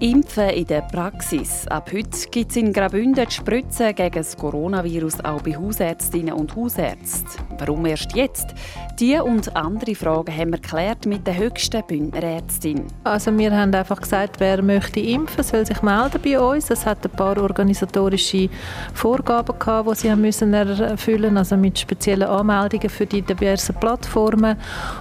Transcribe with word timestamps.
Impfen 0.00 0.48
in 0.48 0.66
der 0.66 0.80
Praxis. 0.80 1.68
Ab 1.68 1.90
heute 1.92 2.08
gibt 2.30 2.52
es 2.52 2.56
in 2.56 2.72
Graubünden 2.72 3.26
die 3.26 3.34
Spritzen 3.34 3.94
gegen 3.94 4.14
das 4.14 4.34
Coronavirus 4.34 5.22
auch 5.22 5.42
bei 5.42 5.54
Hausärztinnen 5.54 6.32
und 6.32 6.56
Hausärzten. 6.56 7.44
Warum 7.58 7.84
erst 7.84 8.16
jetzt? 8.16 8.54
Diese 8.98 9.22
und 9.22 9.54
andere 9.54 9.94
Fragen 9.94 10.34
haben 10.34 10.52
wir 10.52 10.58
geklärt 10.58 11.04
mit 11.04 11.26
der 11.26 11.36
höchsten 11.36 11.82
Bündnerärztin. 11.86 12.86
Also 13.04 13.36
wir 13.36 13.54
haben 13.54 13.74
einfach 13.74 14.00
gesagt, 14.00 14.40
wer 14.40 14.62
möchte 14.62 15.00
impfen, 15.00 15.44
soll 15.44 15.66
sich 15.66 15.82
melden 15.82 16.22
bei 16.24 16.40
uns. 16.40 16.70
Es 16.70 16.86
hat 16.86 17.04
ein 17.04 17.10
paar 17.10 17.36
organisatorische 17.36 18.48
Vorgaben 18.94 19.58
gehabt, 19.58 19.90
die 19.90 19.94
sie 19.96 20.10
haben 20.10 20.22
müssen 20.22 20.54
erfüllen, 20.54 21.36
also 21.36 21.58
mit 21.58 21.78
speziellen 21.78 22.26
Anmeldungen 22.26 22.88
für 22.88 23.04
die 23.04 23.20
diversen 23.20 23.74
Plattformen. 23.74 24.56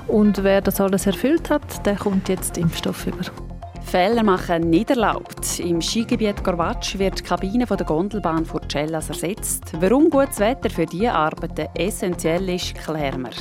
Und 0.08 0.44
wer 0.44 0.60
das 0.60 0.82
alles 0.82 1.06
erfüllt 1.06 1.50
hat, 1.50 1.86
der 1.86 1.96
kommt 1.96 2.28
jetzt 2.28 2.58
Impfstoff 2.58 3.08
über. 3.08 3.49
Fehler 3.90 4.22
machen 4.22 4.70
nicht 4.70 4.92
erlaubt. 4.92 5.60
Im 5.60 5.82
Skigebiet 5.82 6.44
Gorvatsch 6.44 7.00
wird 7.00 7.20
die 7.20 7.24
Kabine 7.24 7.66
von 7.66 7.76
der 7.76 7.88
Gondelbahn 7.88 8.46
vor 8.46 8.62
Cellas 8.70 9.10
ersetzt. 9.10 9.74
Warum 9.80 10.12
gutes 10.12 10.40
Wetter 10.40 10.70
für 10.70 10.86
diese 10.86 11.12
Arbeiten 11.12 11.68
essentiell 11.74 12.48
ist, 12.50 12.76
klären 12.76 13.24
wir. 13.24 13.32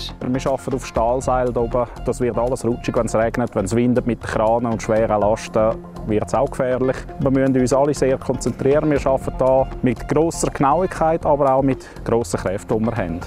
Wir 0.41 0.51
arbeiten 0.51 0.75
auf 0.75 0.87
Stahlseil 0.87 1.51
oben. 1.51 1.87
Das 2.07 2.21
wird 2.21 2.39
alles 2.39 2.65
rutschig, 2.65 2.97
wenn 2.97 3.05
es 3.05 3.15
regnet. 3.15 3.55
Wenn 3.55 3.67
es 3.67 3.77
windet 3.77 4.07
mit 4.07 4.23
Kranen 4.23 4.73
und 4.73 4.83
schweren 4.83 5.21
Lasten, 5.21 5.77
wird 6.07 6.27
es 6.27 6.35
auch 6.35 6.51
gefährlich. 6.51 6.97
Wir 7.21 7.31
müssen 7.31 7.61
uns 7.61 7.73
alle 7.75 7.93
sehr 7.93 8.17
konzentrieren. 8.17 8.91
Wir 8.91 9.07
arbeiten 9.07 9.45
hier 9.45 9.69
mit 9.83 10.09
grosser 10.09 10.51
Genauigkeit, 10.51 11.27
aber 11.27 11.53
auch 11.53 11.63
mit 11.63 11.87
grossen 12.07 12.41
Kräften, 12.41 12.79
die 12.79 12.87
wir 12.87 12.97
haben. 12.97 13.21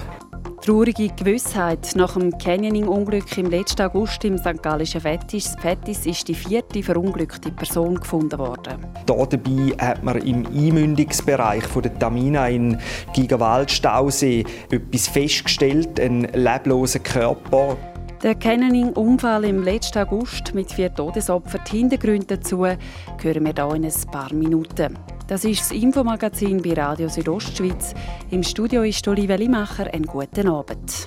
Traurige 0.64 1.08
Gewissheit. 1.08 1.90
Nach 1.96 2.14
dem 2.14 2.38
Canyoning-Unglück 2.38 3.36
im 3.36 3.50
letzten 3.50 3.82
August 3.82 4.24
im 4.24 4.38
St. 4.38 4.62
Gallischen 4.62 5.00
Fettis, 5.00 5.56
Fettis 5.60 6.06
ist 6.06 6.28
die 6.28 6.36
vierte 6.36 6.84
verunglückte 6.84 7.50
Person 7.50 7.96
gefunden 7.96 8.38
worden. 8.38 8.86
Hier 9.08 9.26
dabei 9.26 9.84
hat 9.84 10.04
man 10.04 10.18
im 10.18 10.46
Einmündungsbereich 10.46 11.64
der 11.82 11.98
Tamina 11.98 12.46
in 12.46 12.78
Gigawald-Stausee 13.12 14.44
etwas 14.70 15.08
festgestellt, 15.08 15.98
einen 15.98 16.28
leblosen 16.32 17.02
Körper. 17.02 17.76
Der 18.22 18.36
Canyoning-Unfall 18.36 19.46
im 19.46 19.64
letzten 19.64 19.98
August 19.98 20.54
mit 20.54 20.70
vier 20.70 20.94
Todesopfern, 20.94 21.62
die 21.72 21.78
Hintergründe 21.78 22.36
dazu, 22.36 22.64
hören 22.64 22.78
wir 23.20 23.52
hier 23.52 23.74
in 23.74 23.84
ein 23.84 24.10
paar 24.12 24.32
Minuten. 24.32 24.96
Das 25.32 25.46
ist 25.46 25.60
das 25.60 25.70
Infomagazin 25.70 26.60
bei 26.60 26.74
Radio 26.74 27.08
Südostschweiz. 27.08 27.94
Im 28.30 28.42
Studio 28.42 28.82
ist 28.82 29.08
Olivia 29.08 29.36
Limacher. 29.36 29.86
Einen 29.86 30.04
guten 30.04 30.46
Abend. 30.46 31.06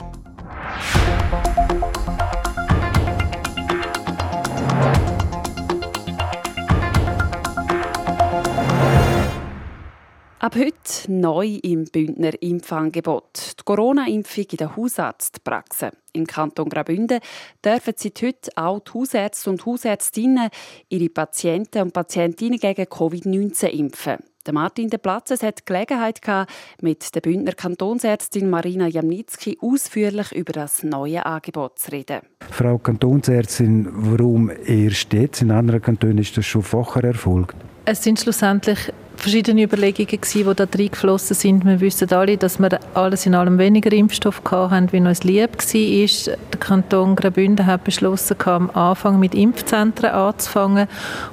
Ab 10.45 10.57
heute 10.57 11.11
neu 11.11 11.57
im 11.63 11.85
Bündner 11.85 12.39
Impfangebot. 12.39 13.53
Die 13.59 13.63
Corona-Impfung 13.63 14.45
in 14.51 14.57
der 14.57 14.75
Hausarztpraxen. 14.75 15.89
Im 16.13 16.27
Kanton 16.27 16.69
Graubünden 16.69 17.19
dürfen 17.65 17.93
seit 17.97 18.21
heute 18.21 18.51
auch 18.55 18.79
die 18.79 18.91
Hausärzte 18.93 19.49
und 19.49 19.65
Hausärztinnen 19.65 20.49
ihre 20.89 21.09
Patienten 21.09 21.81
und 21.81 21.93
Patientinnen 21.93 22.59
gegen 22.59 22.83
Covid-19 22.83 23.69
impfen. 23.69 24.17
Der 24.45 24.53
Martin 24.53 24.91
de 24.91 24.99
Platzes 24.99 25.41
hat 25.41 25.61
die 25.61 25.65
Gelegenheit 25.65 26.21
gehabt, 26.21 26.53
mit 26.79 27.15
der 27.15 27.21
Bündner 27.21 27.53
Kantonsärztin 27.53 28.47
Marina 28.47 28.85
Jamnitzki 28.85 29.57
ausführlich 29.59 30.31
über 30.31 30.53
das 30.53 30.83
neue 30.83 31.25
Angebot 31.25 31.79
zu 31.79 31.91
reden. 31.91 32.19
Frau 32.51 32.77
Kantonsärztin, 32.77 33.89
warum 33.91 34.51
erst 34.51 35.11
jetzt? 35.11 35.41
In 35.41 35.49
anderen 35.49 35.81
Kantonen 35.81 36.19
ist 36.19 36.37
das 36.37 36.45
schon 36.45 36.61
vorher 36.61 37.03
erfolgt. 37.03 37.55
Es 37.85 38.03
sind 38.03 38.19
schlussendlich 38.19 38.91
verschiedene 39.25 39.63
Überlegungen 39.63 40.21
gewesen, 40.21 40.47
die 40.47 40.55
da 40.55 40.67
reingeflossen 40.71 41.35
sind. 41.35 41.65
Wir 41.65 41.81
wissen 41.81 42.11
alle, 42.13 42.37
dass 42.37 42.59
wir 42.59 42.79
alles 42.93 43.25
in 43.25 43.33
allem 43.33 43.57
weniger 43.57 43.91
Impfstoff 43.91 44.39
hatten, 44.51 44.91
wie 44.91 44.99
uns 44.99 45.23
lieb 45.23 45.57
war. 45.57 46.35
Der 46.53 46.59
Kanton 46.59 47.15
Graubünden 47.15 47.65
hat 47.65 47.83
beschlossen, 47.83 48.35
am 48.45 48.69
Anfang 48.69 49.19
mit 49.19 49.33
Impfzentren 49.33 50.11
anzufangen 50.11 50.87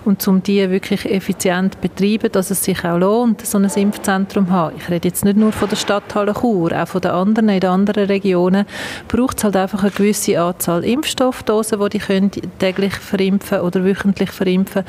und 0.07 0.27
um 0.27 0.43
die 0.43 0.71
wirklich 0.71 1.05
effizient 1.05 1.75
zu 1.75 1.81
betreiben, 1.81 2.33
dass 2.33 2.51
es 2.51 2.65
sich 2.65 2.83
auch 2.83 2.97
lohnt, 2.97 3.45
so 3.45 3.59
ein 3.59 3.65
Impfzentrum 3.65 4.47
zu 4.47 4.53
haben. 4.53 4.75
Ich 4.79 4.89
rede 4.89 5.09
jetzt 5.09 5.27
nicht 5.27 5.37
nur 5.37 5.53
von 5.53 5.69
der 5.69 5.77
Stadthalle 5.77 6.33
Chur, 6.33 6.73
auch 6.73 6.89
von 6.89 7.03
den 7.03 7.11
anderen, 7.11 7.51
in 7.51 7.61
den 7.61 7.69
anderen 7.71 8.07
Regionen 8.07 8.65
braucht 9.09 9.37
es 9.37 9.45
halt 9.45 9.57
einfach 9.57 9.83
eine 9.83 9.91
gewisse 9.91 10.41
Anzahl 10.41 10.83
Impfstoffdosen, 10.83 11.79
die 11.79 11.89
die 11.91 11.99
können 11.99 12.31
täglich 12.59 12.95
verimpfen 12.95 13.61
oder 13.61 13.85
wöchentlich 13.85 14.31
verimpfen. 14.31 14.85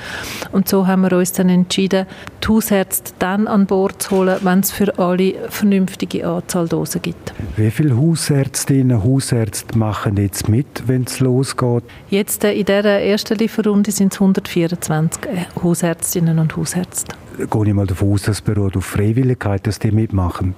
Und 0.54 0.70
so 0.70 0.88
haben 0.88 1.02
wir 1.02 1.12
uns 1.12 1.34
dann 1.34 1.50
entschieden, 1.50 2.06
die 2.42 2.48
Hausärzte 2.48 2.93
dann 3.20 3.48
an 3.48 3.66
Bord 3.66 4.02
zu 4.02 4.12
holen, 4.12 4.38
wenn 4.42 4.60
es 4.60 4.72
für 4.72 4.98
alle 4.98 5.34
vernünftige 5.50 6.28
Anzahl 6.28 6.68
Dosen 6.68 7.02
gibt. 7.02 7.34
Wie 7.56 7.72
viele 7.72 7.98
Hausärztinnen 7.98 8.98
und 8.98 9.04
Hausärzte 9.04 9.78
machen 9.78 10.18
jetzt 10.18 10.50
mit, 10.50 10.84
wenn 10.88 11.04
es 11.04 11.20
losgeht? 11.20 11.84
Jetzt 12.10 12.44
äh, 12.44 12.54
in 12.54 12.66
dieser 12.66 13.00
ersten 13.02 13.38
Lieferrunde 13.38 13.92
sind 13.92 14.14
es 14.14 14.20
124 14.20 15.26
äh, 15.26 15.46
Hausärztinnen 15.62 16.40
und 16.40 16.56
Hausärzte. 16.56 17.16
Gehe 17.38 17.68
ich 17.68 17.74
mal 17.74 17.88
davon 17.88 18.14
aus, 18.14 18.24
dass 18.24 18.38
es 18.38 18.42
beruht 18.42 18.78
auf 18.78 18.86
Freiwilligkeit, 18.86 19.66
dass 19.66 19.80
die 19.80 19.92
mitmachen? 19.92 20.54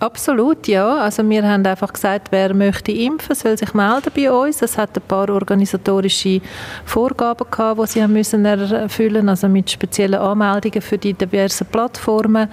Absolut, 0.00 0.68
ja. 0.68 0.98
Also 0.98 1.28
wir 1.28 1.42
haben 1.42 1.66
einfach 1.66 1.92
gesagt, 1.92 2.28
wer 2.30 2.54
möchte 2.54 2.92
impfen, 2.92 3.34
soll 3.34 3.58
sich 3.58 3.74
melden 3.74 4.12
bei 4.14 4.30
uns. 4.30 4.62
Es 4.62 4.78
hat 4.78 4.96
ein 4.96 5.02
paar 5.02 5.28
organisatorische 5.28 6.40
Vorgaben 6.84 7.50
gehabt, 7.50 7.80
die 7.80 7.86
sie 7.86 8.02
haben 8.02 8.12
müssen 8.12 8.44
erfüllen, 8.44 9.28
also 9.28 9.48
mit 9.48 9.70
speziellen 9.70 10.20
Anmeldungen 10.20 10.82
für 10.82 10.98
die 10.98 11.14
diversen 11.14 11.66
Plattformen. 11.66 12.48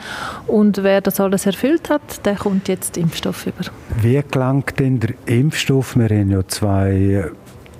Und 0.47 0.81
wer 0.81 1.01
das 1.01 1.19
alles 1.19 1.45
erfüllt 1.45 1.89
hat, 1.89 2.25
der 2.25 2.35
kommt 2.35 2.67
jetzt 2.67 2.97
Impfstoff 2.97 3.45
über. 3.45 3.65
Wie 4.01 4.21
gelangt 4.31 4.79
denn 4.79 4.99
der 4.99 5.13
Impfstoff? 5.27 5.95
Wir 5.95 6.09
haben 6.09 6.31
ja 6.31 6.47
zwei 6.47 7.29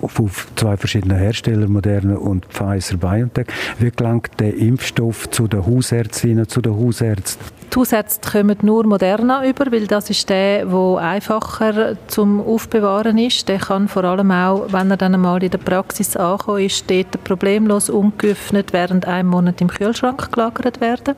auf 0.02 0.48
zwei 0.56 0.76
verschiedene 0.76 1.16
Hersteller, 1.16 1.68
Moderna 1.68 2.16
und 2.16 2.46
Pfizer 2.46 2.96
BioNTech. 2.96 3.46
Wie 3.78 3.90
gelangt 3.90 4.30
der 4.38 4.56
Impfstoff 4.56 5.30
zu 5.30 5.48
den 5.48 5.64
Hausärztinnen, 5.66 6.48
zu 6.48 6.60
den 6.60 6.76
Hausärzten? 6.76 7.46
Die 7.72 7.78
Hausärzte 7.78 8.30
kommen 8.30 8.56
nur 8.62 8.86
Moderna 8.86 9.46
über, 9.46 9.70
weil 9.70 9.86
das 9.86 10.08
ist 10.08 10.28
der, 10.30 10.64
der 10.64 10.96
einfacher 10.98 11.96
zum 12.06 12.40
Aufbewahren 12.40 13.18
ist. 13.18 13.48
Der 13.48 13.58
kann 13.58 13.88
vor 13.88 14.04
allem 14.04 14.30
auch, 14.30 14.66
wenn 14.70 14.90
er 14.90 14.96
dann 14.96 15.14
einmal 15.14 15.42
in 15.42 15.50
der 15.50 15.58
Praxis 15.58 16.16
angekommen 16.16 16.64
ist, 16.64 16.90
dort 16.90 17.22
problemlos 17.24 17.90
ungeöffnet 17.90 18.72
während 18.72 19.06
einem 19.06 19.28
Monat 19.28 19.60
im 19.60 19.68
Kühlschrank 19.68 20.32
gelagert 20.32 20.80
werden. 20.80 21.16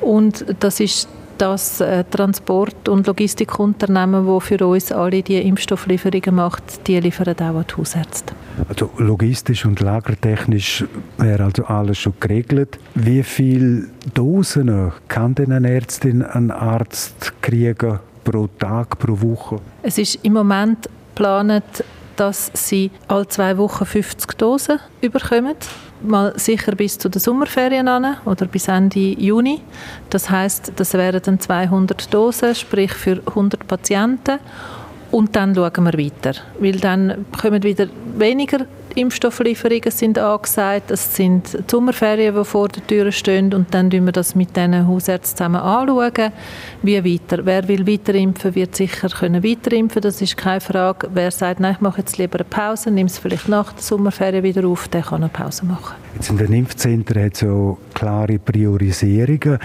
Und 0.00 0.44
das 0.60 0.80
ist 0.80 1.08
das 1.38 1.80
äh, 1.80 2.04
Transport- 2.04 2.88
und 2.88 3.06
Logistikunternehmen, 3.06 4.26
das 4.26 4.44
für 4.44 4.66
uns 4.66 4.92
alle 4.92 5.22
die 5.22 5.40
Impfstofflieferungen 5.40 6.34
macht, 6.34 6.86
die 6.86 6.98
liefern 6.98 7.34
auch 7.34 7.40
an 7.40 7.64
die 7.68 7.76
Hausärzte. 7.76 8.34
Also 8.68 8.90
logistisch 8.98 9.64
und 9.64 9.80
lagertechnisch 9.80 10.84
wäre 11.18 11.44
also 11.44 11.64
alles 11.64 11.98
schon 11.98 12.14
geregelt. 12.20 12.78
Wie 12.94 13.22
viele 13.22 13.88
Dosen 14.14 14.92
kann 15.08 15.34
denn 15.34 15.52
eine 15.52 15.70
Ärztin, 15.70 16.22
ein 16.22 16.50
Arzt 16.50 17.32
kriegen 17.42 18.00
pro 18.24 18.48
Tag, 18.58 18.98
pro 18.98 19.20
Woche? 19.20 19.60
Es 19.82 19.98
ist 19.98 20.18
im 20.22 20.34
Moment 20.34 20.88
geplant, 21.14 21.84
dass 22.16 22.50
sie 22.54 22.90
alle 23.08 23.28
zwei 23.28 23.56
Wochen 23.58 23.84
50 23.84 24.32
Dosen 24.36 24.80
überkommen 25.00 25.56
mal 26.02 26.32
sicher 26.38 26.74
bis 26.74 26.98
zu 26.98 27.08
den 27.08 27.20
Sommerferien 27.20 27.88
an 27.88 28.16
oder 28.24 28.46
bis 28.46 28.68
Ende 28.68 28.98
Juni. 28.98 29.60
Das 30.10 30.30
heißt, 30.30 30.72
das 30.76 30.94
wären 30.94 31.22
dann 31.22 31.40
200 31.40 32.12
Dosen, 32.12 32.54
sprich 32.54 32.92
für 32.92 33.20
100 33.26 33.66
Patienten. 33.66 34.38
Und 35.10 35.36
dann 35.36 35.54
schauen 35.54 35.84
wir 35.84 35.98
weiter, 35.98 36.32
weil 36.58 36.78
dann 36.78 37.26
kommen 37.40 37.62
wieder 37.62 37.86
weniger 38.16 38.66
Impfstofflieferungen 38.96 39.90
sind 39.90 40.18
angesagt. 40.18 40.90
Es 40.90 41.14
sind 41.14 41.52
die 41.52 41.64
Sommerferien, 41.70 42.34
die 42.34 42.44
vor 42.44 42.68
der 42.68 42.86
Tür 42.86 43.12
stehen 43.12 43.52
und 43.52 43.72
dann 43.74 43.92
schauen 43.92 44.06
wir 44.06 44.12
das 44.12 44.34
mit 44.34 44.56
diesen 44.56 44.88
Hausärzten 44.88 45.36
zusammen 45.36 45.60
anschauen, 45.60 46.32
wie 46.82 47.04
weiter. 47.04 47.44
Wer 47.44 47.68
will 47.68 47.86
weiterimpfen, 47.86 48.54
wird 48.54 48.74
sicher 48.74 49.08
können 49.08 49.44
weiterimpfen, 49.44 50.00
das 50.00 50.22
ist 50.22 50.36
keine 50.36 50.60
Frage. 50.60 51.08
Wer 51.12 51.30
sagt, 51.30 51.60
nein, 51.60 51.74
ich 51.74 51.80
mache 51.80 51.98
jetzt 51.98 52.16
lieber 52.16 52.38
eine 52.40 52.48
Pause, 52.48 52.90
nehme 52.90 53.08
es 53.08 53.18
vielleicht 53.18 53.48
nach 53.48 53.72
der 53.72 53.82
Sommerferien 53.82 54.42
wieder 54.42 54.66
auf, 54.66 54.88
der 54.88 55.02
kann 55.02 55.22
eine 55.22 55.28
Pause 55.28 55.66
machen. 55.66 56.05
Jetzt 56.16 56.30
in 56.30 56.38
den 56.38 56.52
Impfzentren 56.54 57.24
hat 57.24 57.34
es 57.34 57.42
ja 57.42 57.76
klare 57.92 58.38
Priorisierungen. 58.38 59.58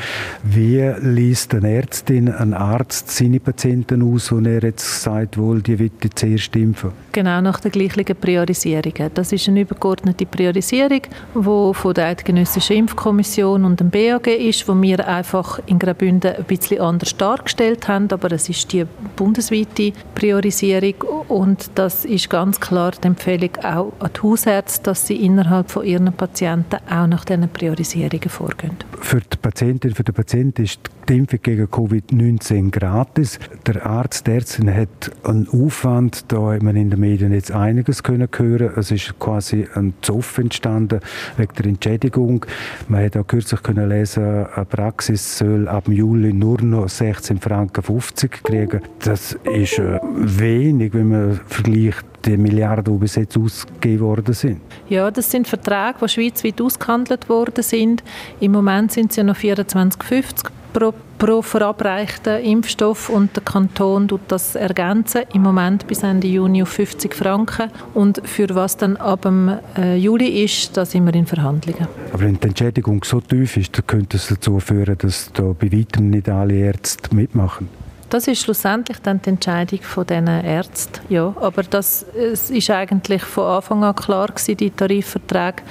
Wie 0.44 0.82
liest 1.02 1.56
eine 1.56 1.70
Ärztin, 1.70 2.28
ein 2.28 2.54
Arzt 2.54 3.10
seine 3.10 3.40
Patienten 3.40 4.04
aus, 4.04 4.34
und 4.34 4.46
er 4.48 4.62
jetzt 4.62 5.02
sagt, 5.02 5.38
wohl, 5.38 5.62
die 5.62 5.80
wird 5.80 5.94
zuerst 6.14 6.54
impfen? 6.58 6.92
Genau 7.14 7.40
nach 7.40 7.62
der 7.62 7.72
gleichen 7.72 8.18
Priorisierung. 8.20 8.94
Das 9.14 9.32
ist 9.32 9.48
eine 9.48 9.62
übergeordnete 9.62 10.26
Priorisierung, 10.26 11.04
die 11.36 11.74
von 11.74 11.94
der 11.94 12.08
Eidgenössischen 12.08 12.76
Impfkommission 12.76 13.64
und 13.64 13.80
dem 13.80 13.90
BAG 13.90 14.28
ist, 14.28 14.68
wo 14.68 14.82
wir 14.82 15.08
einfach 15.08 15.62
in 15.68 15.80
Graubünden 15.80 16.36
ein 16.36 16.44
bisschen 16.44 16.82
anders 16.82 17.16
dargestellt 17.16 17.88
haben, 17.88 18.10
aber 18.12 18.30
es 18.34 18.50
ist 18.50 18.74
die 18.74 18.86
bundesweite 19.16 19.94
Priorisierung 20.16 20.96
und 21.30 21.72
das 21.76 22.04
ist 22.04 22.30
ganz 22.30 22.60
klar 22.60 22.92
die 23.02 23.08
Empfehlung 23.08 23.56
auch 23.64 23.94
an 24.00 24.10
die 24.14 24.22
Hausärzte, 24.22 24.84
dass 24.84 25.08
sie 25.08 25.16
innerhalb 25.16 25.72
von 25.72 25.86
ihren 25.86 26.12
Patienten 26.12 26.41
auch 26.48 27.08
nach 27.08 27.26
diesen 27.26 27.50
Priorisierungen 27.50 28.30
vorgehen. 28.30 28.78
Für 29.00 29.20
die 29.22 29.38
Patientin, 29.38 29.94
für 29.94 30.04
den 30.04 30.16
Patienten 30.16 30.64
ist 30.64 30.80
die 30.86 31.01
Impfung 31.10 31.40
gegen 31.42 31.66
Covid-19 31.66 32.72
gratis. 32.72 33.40
Der 33.66 33.86
Arzt, 33.86 34.28
der 34.28 34.36
Ärztin 34.36 34.74
hat 34.74 35.12
einen 35.24 35.48
Aufwand, 35.50 36.32
da 36.32 36.54
hat 36.54 36.64
man 36.64 36.76
in 36.76 36.90
den 36.90 37.00
Medien 37.00 37.34
jetzt 37.34 37.52
einiges 37.52 38.04
können 38.04 38.28
hören. 38.34 38.72
Es 38.76 38.92
ist 38.92 39.18
quasi 39.20 39.68
ein 39.76 39.94
Zoff 40.02 40.38
entstanden 40.38 41.00
wegen 41.38 41.54
der 41.58 41.66
Entschädigung. 41.66 42.46
Man 42.88 43.04
hat 43.04 43.18
auch 43.18 43.28
kürzlich 43.28 43.62
können 43.64 43.90
lesen, 43.90 44.46
eine 44.46 44.66
Praxis 44.66 45.38
soll 45.38 45.68
ab 45.68 45.88
Juli 45.88 46.34
nur 46.34 46.62
noch 46.62 46.88
16 46.88 47.40
Franken 47.40 47.84
50 47.84 48.44
kriegen. 48.44 48.82
Das 49.00 49.38
ist 49.44 49.80
äh, 49.80 50.00
wenig, 50.04 50.94
wenn 50.94 51.10
man 51.10 51.40
vergleicht 51.48 52.06
die 52.26 52.38
Milliarden, 52.38 52.94
die 52.94 53.00
bis 53.00 53.16
jetzt 53.16 53.38
ausgegeben 53.38 54.02
worden 54.02 54.34
sind. 54.34 54.62
Ja, 54.90 55.10
das 55.10 55.32
sind 55.32 55.48
Verträge, 55.48 55.96
die 56.02 56.10
schweizweit 56.10 56.62
ausgehandelt 56.62 57.30
worden 57.30 57.64
sind. 57.64 58.04
Im 58.40 58.52
Moment 58.52 58.92
sind 58.92 59.12
es 59.12 59.18
ja 59.18 59.24
noch 59.24 59.36
24,50 59.36 60.46
pro, 60.74 60.94
pro 61.18 61.42
verabreichten 61.42 62.44
Impfstoff 62.44 63.10
und 63.10 63.36
der 63.36 63.44
Kanton 63.44 64.08
tut 64.08 64.22
das 64.28 64.56
ergänzen. 64.56 65.24
Im 65.34 65.44
Moment 65.44 65.88
bis 65.88 66.04
Ende 66.04 66.28
Juni 66.28 66.64
auf 66.64 66.70
50 66.70 67.14
Franken. 67.16 67.72
Und 67.94 68.22
für 68.24 68.54
was 68.56 68.78
dann 68.78 68.98
ab 68.98 69.24
dem 69.24 69.58
äh, 69.78 69.96
Juli 69.96 70.44
ist, 70.44 70.76
da 70.76 70.86
sind 70.86 71.06
wir 71.06 71.14
in 71.14 71.26
Verhandlungen. 71.26 71.88
Aber 72.12 72.24
wenn 72.24 72.40
die 72.40 72.48
Entschädigung 72.48 73.04
so 73.04 73.22
tief 73.22 73.58
ist, 73.58 73.78
dann 73.78 73.88
könnte 73.88 74.18
es 74.18 74.28
dazu 74.28 74.60
führen, 74.60 74.98
dass 74.98 75.32
da 75.34 75.44
bei 75.58 75.72
weitem 75.72 76.10
nicht 76.10 76.30
alle 76.30 76.56
Ärzte 76.56 77.14
mitmachen. 77.16 77.70
Das 78.12 78.28
ist 78.28 78.42
schlussendlich 78.42 78.98
dann 79.00 79.22
die 79.22 79.30
Entscheidung 79.30 79.82
von 79.84 80.06
diesen 80.06 80.28
Ärzten. 80.28 81.00
Ja, 81.08 81.34
aber 81.40 81.64
das 81.64 82.04
ist 82.14 82.70
eigentlich 82.70 83.22
von 83.22 83.46
Anfang 83.46 83.86
an 83.86 83.96
klar 83.96 84.28
gewesen, 84.28 84.58
die 84.58 84.70
Tarifverträge, 84.70 85.64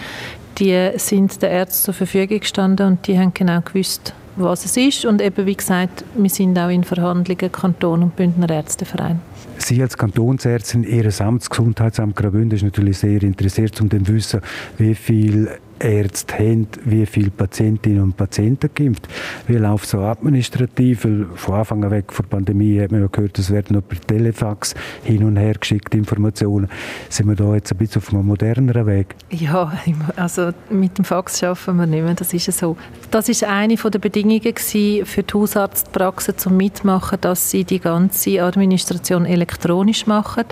die 0.56 0.91
sind 0.96 1.43
den 1.43 1.50
Ärzten 1.50 1.85
zur 1.85 1.94
Verfügung 1.94 2.41
gestanden 2.41 2.87
und 2.87 3.06
die 3.06 3.19
haben 3.19 3.35
genau 3.35 3.61
gewusst, 3.61 4.14
was 4.43 4.65
es 4.65 4.77
ist. 4.77 5.05
Und 5.05 5.21
eben, 5.23 5.47
wie 5.47 5.57
gesagt, 5.57 6.05
wir 6.15 6.31
sind 6.31 6.59
auch 6.59 6.69
in 6.69 6.85
Verhandlungen 6.85 7.53
Kanton 7.53 8.03
und 8.03 8.17
Bündner 8.17 8.51
Ärzteverein. 8.51 9.21
Sie 9.59 9.83
als 9.83 9.97
Kantonsärztin, 9.97 10.85
Ihr 10.85 11.11
Amtsgesundheitsamt 11.21 12.17
Graubünden 12.17 12.57
ist 12.57 12.63
natürlich 12.63 12.99
sehr 12.99 13.23
interessiert, 13.23 13.81
um 13.81 13.91
zu 13.91 14.07
wissen, 14.09 14.41
wie 14.79 14.95
viel 14.95 15.51
Ärzte 15.81 16.38
haben, 16.38 16.69
wie 16.85 17.06
viele 17.06 17.31
Patientinnen 17.31 18.03
und 18.03 18.17
Patienten 18.17 18.71
geimpft. 18.75 19.09
Wie 19.47 19.56
läuft 19.56 19.88
so 19.88 19.99
administrativ? 20.00 21.05
Weil 21.05 21.27
von 21.35 21.55
Anfang 21.55 21.85
an 21.85 21.91
weg 21.91 22.12
vor 22.12 22.25
der 22.25 22.37
Pandemie 22.37 22.81
hat 22.81 22.93
man 22.93 23.00
ja 23.00 23.06
gehört, 23.06 23.38
es 23.38 23.50
werden 23.50 23.77
noch 23.77 23.87
per 23.87 24.00
Telefax 24.00 24.75
hin 25.03 25.25
und 25.25 25.37
her 25.37 25.55
geschickt 25.55 25.94
Informationen. 25.94 26.69
Sind 27.09 27.29
wir 27.29 27.37
da 27.37 27.55
jetzt 27.55 27.73
ein 27.73 27.79
bisschen 27.79 28.03
auf 28.03 28.12
einem 28.12 28.27
moderneren 28.27 28.87
Weg? 28.87 29.15
Ja, 29.31 29.73
also 30.17 30.53
mit 30.69 30.99
dem 30.99 31.05
Fax 31.05 31.41
schaffen 31.41 31.77
wir 31.77 31.87
nicht 31.87 32.05
mehr, 32.05 32.15
das 32.15 32.32
ist 32.32 32.53
so. 32.53 32.77
Das 33.11 33.29
ist 33.29 33.44
eine 33.44 33.75
der 33.75 33.99
Bedingungen 33.99 34.55
für 34.56 35.23
die 35.23 35.35
Hausarztpraxen 35.35 36.38
zum 36.38 36.56
Mitmachen, 36.56 37.19
dass 37.21 37.50
sie 37.50 37.65
die 37.65 37.81
ganze 37.81 38.43
Administration 38.43 39.25
elektronisch 39.25 40.06
machen 40.06 40.44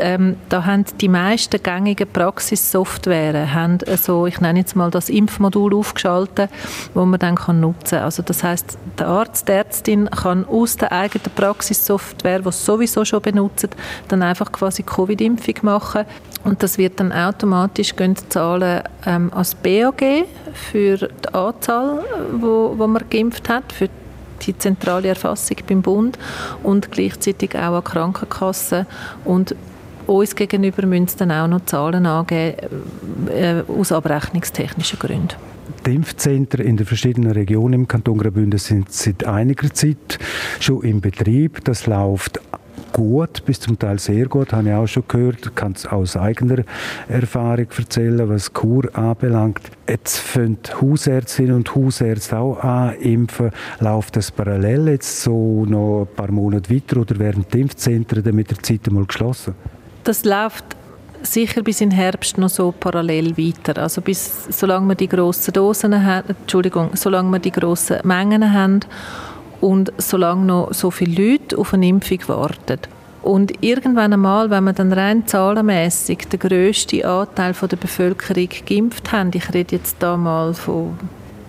ähm, 0.00 0.36
da 0.48 0.64
haben 0.64 0.84
die 1.00 1.08
meisten 1.08 1.62
gängigen 1.62 2.08
Praxissoftware 2.12 3.54
haben 3.54 3.78
so, 3.96 4.26
ich 4.26 4.40
nenne 4.40 4.60
jetzt 4.60 4.76
mal 4.76 4.90
das 4.90 5.08
Impfmodul 5.08 5.74
aufgeschaltet, 5.74 6.50
wo 6.94 7.04
man 7.04 7.20
dann 7.20 7.36
kann 7.36 7.60
nutzen. 7.60 7.98
Also 7.98 8.22
das 8.22 8.42
heißt, 8.42 8.78
der 8.98 9.06
Arzt, 9.06 9.48
die 9.48 9.52
Ärztin 9.52 10.10
kann 10.10 10.46
aus 10.46 10.76
der 10.76 10.92
eigenen 10.92 11.30
Praxissoftware, 11.34 12.40
die 12.40 12.52
sowieso 12.52 13.04
schon 13.04 13.22
benutzt, 13.22 13.68
dann 14.08 14.22
einfach 14.22 14.52
quasi 14.52 14.82
Covid-Impfung 14.82 15.54
machen 15.62 16.04
und 16.44 16.62
das 16.62 16.78
wird 16.78 17.00
dann 17.00 17.12
automatisch 17.12 17.96
gehen 17.96 18.14
Zahlen 18.28 18.82
ähm, 19.04 19.32
als 19.34 19.54
BAG 19.54 20.26
für 20.52 20.96
die 20.96 21.34
Anzahl, 21.34 22.04
wo, 22.32 22.74
wo 22.76 22.86
man 22.86 23.02
geimpft 23.10 23.48
hat, 23.48 23.72
für 23.72 23.88
die 24.42 24.56
zentrale 24.56 25.08
Erfassung 25.08 25.56
beim 25.66 25.82
Bund 25.82 26.18
und 26.62 26.92
gleichzeitig 26.92 27.56
auch 27.56 27.76
an 27.76 27.84
Krankenkassen 27.84 28.86
und 29.24 29.56
uns 30.06 30.34
gegenüber 30.34 30.86
müssen 30.86 31.08
sie 31.08 31.16
dann 31.16 31.32
auch 31.32 31.48
noch 31.48 31.64
Zahlen 31.66 32.06
angeben, 32.06 32.56
äh, 33.28 33.62
aus 33.68 33.92
abrechnungstechnischen 33.92 34.98
Gründen. 34.98 35.34
Die 35.84 35.94
Impfzentren 35.94 36.66
in 36.66 36.76
den 36.76 36.86
verschiedenen 36.86 37.32
Regionen 37.32 37.74
im 37.74 37.88
Kanton 37.88 38.18
Graubünden 38.18 38.58
sind 38.58 38.92
seit 38.92 39.24
einiger 39.24 39.72
Zeit 39.72 40.18
schon 40.58 40.82
im 40.82 41.00
Betrieb. 41.00 41.64
Das 41.64 41.86
läuft 41.86 42.40
gut, 42.92 43.44
bis 43.44 43.60
zum 43.60 43.78
Teil 43.78 43.98
sehr 43.98 44.26
gut, 44.26 44.52
habe 44.52 44.68
ich 44.68 44.74
auch 44.74 44.86
schon 44.86 45.04
gehört. 45.06 45.46
Ich 45.46 45.54
kann 45.54 45.72
es 45.72 45.86
aus 45.86 46.16
eigener 46.16 46.64
Erfahrung 47.08 47.66
erzählen, 47.76 48.28
was 48.28 48.52
Kur 48.52 48.88
anbelangt. 48.96 49.60
Jetzt 49.88 50.18
fangen 50.18 50.58
Hausärztinnen 50.80 51.56
und 51.56 51.74
Hausärzte 51.74 52.38
auch 52.38 52.58
an 52.64 52.94
impfen. 52.94 53.50
Läuft 53.80 54.16
das 54.16 54.30
parallel 54.30 54.88
jetzt 54.88 55.22
so 55.22 55.64
noch 55.66 56.08
ein 56.08 56.16
paar 56.16 56.32
Monate 56.32 56.74
weiter 56.74 57.00
oder 57.00 57.18
werden 57.18 57.44
die 57.52 57.60
Impfzentren 57.60 58.24
dann 58.24 58.34
mit 58.34 58.50
der 58.50 58.58
Zeit 58.58 58.88
einmal 58.88 59.04
geschlossen? 59.04 59.54
Das 60.06 60.24
läuft 60.24 60.64
sicher 61.22 61.62
bis 61.62 61.80
in 61.80 61.90
Herbst 61.90 62.38
noch 62.38 62.48
so 62.48 62.70
parallel 62.70 63.36
weiter. 63.36 63.82
Also 63.82 64.00
bis, 64.00 64.46
solange 64.50 64.86
wir 64.86 64.94
die 64.94 65.08
grossen 65.08 65.52
Dosen 65.52 66.06
haben, 66.06 66.28
Entschuldigung, 66.28 66.90
solange 66.94 67.32
wir 67.32 67.38
die 67.40 67.50
grossen 67.50 67.98
Mengen 68.04 68.52
haben 68.52 68.80
und 69.60 69.92
solange 69.98 70.44
noch 70.44 70.72
so 70.72 70.92
viele 70.92 71.32
Leute 71.32 71.58
auf 71.58 71.74
eine 71.74 71.88
Impfung 71.88 72.20
warten. 72.28 72.78
Und 73.22 73.64
irgendwann 73.64 74.12
einmal, 74.12 74.48
wenn 74.48 74.62
wir 74.62 74.74
dann 74.74 74.92
rein 74.92 75.26
zahlenmässig 75.26 76.28
den 76.28 76.38
grössten 76.38 77.04
Anteil 77.04 77.52
der 77.52 77.76
Bevölkerung 77.76 78.48
geimpft 78.64 79.10
haben, 79.10 79.32
ich 79.34 79.52
rede 79.52 79.74
jetzt 79.74 79.96
da 79.98 80.16
mal 80.16 80.54
von 80.54 80.96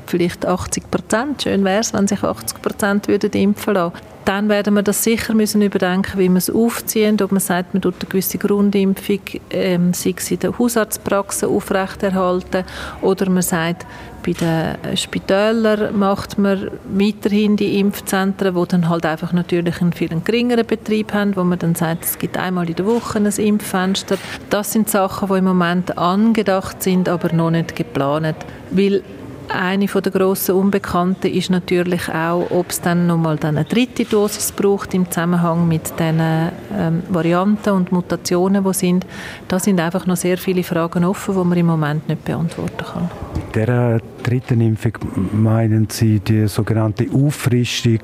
vielleicht 0.08 0.46
80 0.46 0.90
Prozent, 0.90 1.44
schön 1.44 1.64
wäre 1.64 1.82
es, 1.82 1.94
wenn 1.94 2.08
sich 2.08 2.24
80 2.24 2.62
Prozent 2.62 3.08
würden 3.08 3.32
impfen 3.32 3.74
lassen 3.74 3.94
dann 4.28 4.50
werden 4.50 4.74
wir 4.74 4.84
das 4.84 5.06
sicher 5.06 5.34
müssen 5.34 5.62
überdenken, 5.62 6.20
wie 6.20 6.28
wir 6.28 6.38
es 6.38 6.50
aufziehen, 6.50 7.16
ob 7.22 7.32
man 7.32 7.40
sagt, 7.40 7.74
man 7.74 7.82
tut 7.82 7.96
eine 8.02 8.10
gewisse 8.10 8.38
Grundimpfung, 8.38 9.22
ähm, 9.52 9.94
sei 9.94 10.16
es 10.18 10.30
in 10.30 10.40
der 10.40 10.60
Hausarztpraxis 10.60 11.46
aufrechterhalten 11.46 12.66
oder 13.02 13.30
man 13.30 13.42
sagt, 13.42 13.86
bei 14.26 14.34
den 14.34 14.98
Spitälern 14.98 15.98
macht 15.98 16.38
man 16.38 16.72
weiterhin 16.90 17.56
die 17.56 17.80
Impfzentren, 17.80 18.54
wo 18.54 18.66
dann 18.66 18.90
halt 18.90 19.06
einfach 19.06 19.32
natürlich 19.32 19.80
einen 19.80 19.94
viel 19.94 20.10
geringeren 20.10 20.66
Betrieb 20.66 21.14
haben, 21.14 21.38
wo 21.38 21.46
man 21.46 21.60
dann 21.60 21.76
sagt, 21.76 22.04
es 22.04 22.20
gibt 22.20 22.38
einmal 22.38 22.68
in 22.68 22.76
der 22.76 22.86
Woche 22.86 23.20
ein 23.20 23.26
Impffenster. 23.28 24.18
Das 24.50 24.74
sind 24.74 24.90
Sachen, 24.90 25.30
die 25.30 25.38
im 25.38 25.46
Moment 25.46 25.98
angedacht 25.98 26.84
sind, 26.84 27.08
aber 27.08 27.32
noch 27.32 27.52
nicht 27.52 27.78
geplant. 27.78 28.36
Weil 28.72 29.04
eine 29.50 29.86
der 29.86 30.12
grossen 30.12 30.56
Unbekannten 30.56 31.28
ist 31.32 31.50
natürlich 31.50 32.10
auch, 32.10 32.50
ob 32.52 32.70
es 32.70 32.82
dann 32.82 33.08
nochmal 33.08 33.38
eine 33.42 33.66
dritte 33.66 34.06
Dosis 34.06 34.52
braucht 34.52 34.94
im 34.94 35.10
Zusammenhang 35.10 35.68
mit 35.68 36.00
den 36.00 36.20
ähm, 36.20 37.04
Varianten 37.10 37.70
und 37.72 37.92
Mutationen, 37.92 38.64
die 38.64 38.74
sind. 38.74 39.06
Da 39.48 39.60
sind 39.60 39.80
einfach 39.80 40.06
noch 40.06 40.18
sehr 40.18 40.38
viele 40.38 40.64
Fragen 40.64 41.04
offen, 41.04 41.36
die 41.36 41.44
man 41.44 41.58
im 41.58 41.66
Moment 41.66 42.08
nicht 42.08 42.26
beantworten 42.26 42.86
kann. 42.86 43.10
Mit 43.36 43.56
dieser 43.56 44.00
dritten 44.24 44.62
Impfung 44.62 44.94
meinen 45.34 45.88
Sie 45.90 46.20
die 46.20 46.48
sogenannte 46.48 47.08
Auffrischung? 47.14 48.00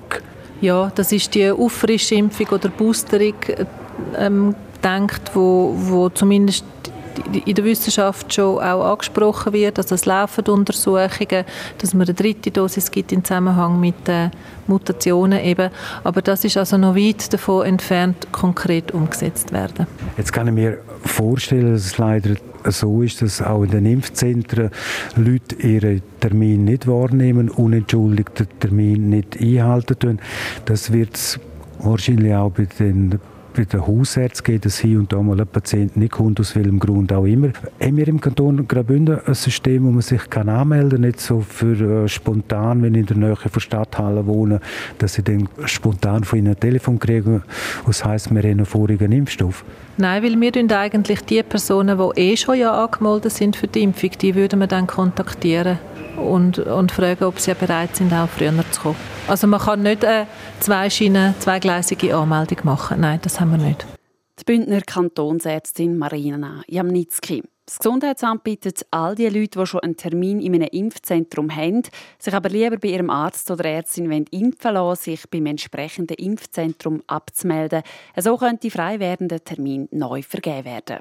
Ja, 0.61 0.91
das 0.95 1.11
ist 1.11 1.35
die 1.35 1.51
Auffrischimpfung 1.51 2.47
oder 2.47 2.69
Boosterung 2.69 3.35
ähm, 4.17 4.55
gedacht, 4.75 5.31
wo, 5.33 5.75
wo 5.75 6.09
zumindest 6.09 6.65
in 7.45 7.55
der 7.55 7.63
Wissenschaft 7.63 8.33
schon 8.33 8.59
auch 8.59 8.91
angesprochen 8.91 9.53
wird, 9.53 9.77
also 9.77 9.95
es 9.95 10.05
laufen 10.05 10.45
Untersuchungen, 10.47 11.45
dass 11.77 11.93
man 11.93 12.07
eine 12.07 12.13
dritte 12.13 12.51
Dosis 12.51 12.91
gibt 12.91 13.11
im 13.11 13.23
Zusammenhang 13.23 13.79
mit 13.79 14.07
den 14.07 14.31
Mutationen 14.67 15.43
eben, 15.43 15.69
aber 16.03 16.21
das 16.21 16.45
ist 16.45 16.57
also 16.57 16.77
noch 16.77 16.95
weit 16.95 17.31
davon 17.33 17.65
entfernt, 17.65 18.27
konkret 18.31 18.91
umgesetzt 18.91 19.51
werden. 19.51 19.87
Jetzt 20.17 20.31
kann 20.31 20.47
ich 20.47 20.53
mir 20.53 20.79
vorstellen, 21.05 21.73
dass 21.73 21.85
es 21.85 21.97
leider 21.97 22.35
so 22.65 23.01
ist, 23.01 23.21
dass 23.21 23.41
auch 23.41 23.63
in 23.63 23.71
den 23.71 23.85
Impfzentren 23.85 24.69
Leute 25.15 25.55
ihren 25.55 26.01
Termin 26.19 26.63
nicht 26.63 26.87
wahrnehmen, 26.87 27.49
unentschuldigt 27.49 28.39
den 28.39 28.47
Termin 28.59 29.09
nicht 29.09 29.39
einhalten. 29.39 30.19
Das 30.65 30.93
wird 30.93 31.15
es 31.15 31.39
wahrscheinlich 31.79 32.33
auch 32.33 32.51
bei 32.51 32.67
den 32.79 33.19
bei 33.53 33.65
den 33.65 33.85
Hausärzten 33.85 34.43
geht 34.43 34.65
es 34.65 34.79
hier 34.79 34.99
und 34.99 35.13
da 35.13 35.21
mal 35.21 35.39
ein 35.39 35.47
Patient 35.47 35.95
nicht 35.95 36.13
kommt, 36.13 36.39
aus 36.39 36.55
welchem 36.55 36.79
Grund 36.79 37.13
auch 37.13 37.25
immer. 37.25 37.49
Haben 37.79 37.97
wir 37.97 38.07
im 38.07 38.19
Kanton 38.19 38.67
Graubünden 38.67 39.19
ein 39.25 39.33
System, 39.33 39.85
wo 39.85 39.91
man 39.91 40.01
sich 40.01 40.29
kann 40.29 40.49
anmelden 40.49 40.89
kann, 40.89 41.01
nicht 41.01 41.19
so 41.19 41.41
für 41.41 42.03
äh, 42.03 42.07
spontan, 42.07 42.81
wenn 42.81 42.95
ich 42.95 43.01
in 43.01 43.05
der 43.05 43.17
Nähe 43.17 43.35
von 43.35 43.61
Stadthallen 43.61 44.25
wohne, 44.25 44.59
dass 44.97 45.17
ich 45.17 45.23
dann 45.23 45.47
spontan 45.65 46.23
von 46.23 46.39
ihnen 46.39 46.49
ein 46.49 46.59
Telefon 46.59 46.97
kriege, 46.99 47.43
was 47.85 48.03
heisst, 48.03 48.31
wir 48.31 48.41
haben 48.41 48.49
einen 48.49 48.65
vorigen 48.65 49.11
Impfstoff? 49.11 49.63
Nein, 49.97 50.23
weil 50.23 50.41
wir 50.41 50.77
eigentlich 50.77 51.21
die 51.21 51.43
Personen, 51.43 51.99
die 51.99 52.19
eh 52.19 52.37
schon 52.37 52.57
ja 52.57 52.83
angemeldet 52.83 53.31
sind 53.31 53.55
für 53.55 53.67
die 53.67 53.83
Impfung, 53.83 54.11
die 54.19 54.33
würden 54.33 54.59
wir 54.59 54.67
dann 54.67 54.87
kontaktieren 54.87 55.77
und, 56.17 56.57
und 56.59 56.91
fragen, 56.91 57.25
ob 57.25 57.39
sie 57.39 57.53
bereit 57.53 57.95
sind, 57.95 58.11
auch 58.11 58.27
früher 58.27 58.53
zu 58.71 58.81
kommen. 58.81 58.95
Also 59.27 59.47
man 59.47 59.59
kann 59.59 59.83
nicht 59.83 60.03
eine 60.03 60.27
zwei 60.59 60.89
Schienen, 60.89 61.35
zweigleisige 61.39 62.15
Anmeldung 62.15 62.59
machen. 62.63 63.01
Nein, 63.01 63.19
das 63.21 63.39
haben 63.39 63.51
wir 63.51 63.57
nicht. 63.57 63.85
Die 64.39 64.43
Bündner 64.45 64.81
Kantonsärztin 64.81 65.97
Marina 65.97 66.63
Jamnitzki. 66.67 67.43
Das 67.65 67.79
Gesundheitsamt 67.79 68.43
bittet 68.43 68.85
all 68.91 69.15
die 69.15 69.29
Leute, 69.29 69.59
die 69.59 69.65
schon 69.65 69.79
einen 69.79 69.95
Termin 69.95 70.41
in 70.41 70.53
einem 70.53 70.67
Impfzentrum 70.69 71.55
haben, 71.55 71.83
sich 72.19 72.33
aber 72.33 72.49
lieber 72.49 72.75
bei 72.77 72.89
ihrem 72.89 73.09
Arzt 73.09 73.49
oder 73.51 73.63
Ärztin 73.63 74.11
impfen 74.31 74.73
lassen, 74.73 75.01
sich 75.01 75.29
beim 75.29 75.45
entsprechenden 75.45 76.17
Impfzentrum 76.17 77.01
abzumelden. 77.07 77.83
So 78.17 78.35
könnte 78.35 78.69
frei 78.69 78.99
werdender 78.99 79.41
Termin 79.41 79.87
neu 79.91 80.21
vergeben 80.23 80.65
werden. 80.65 80.99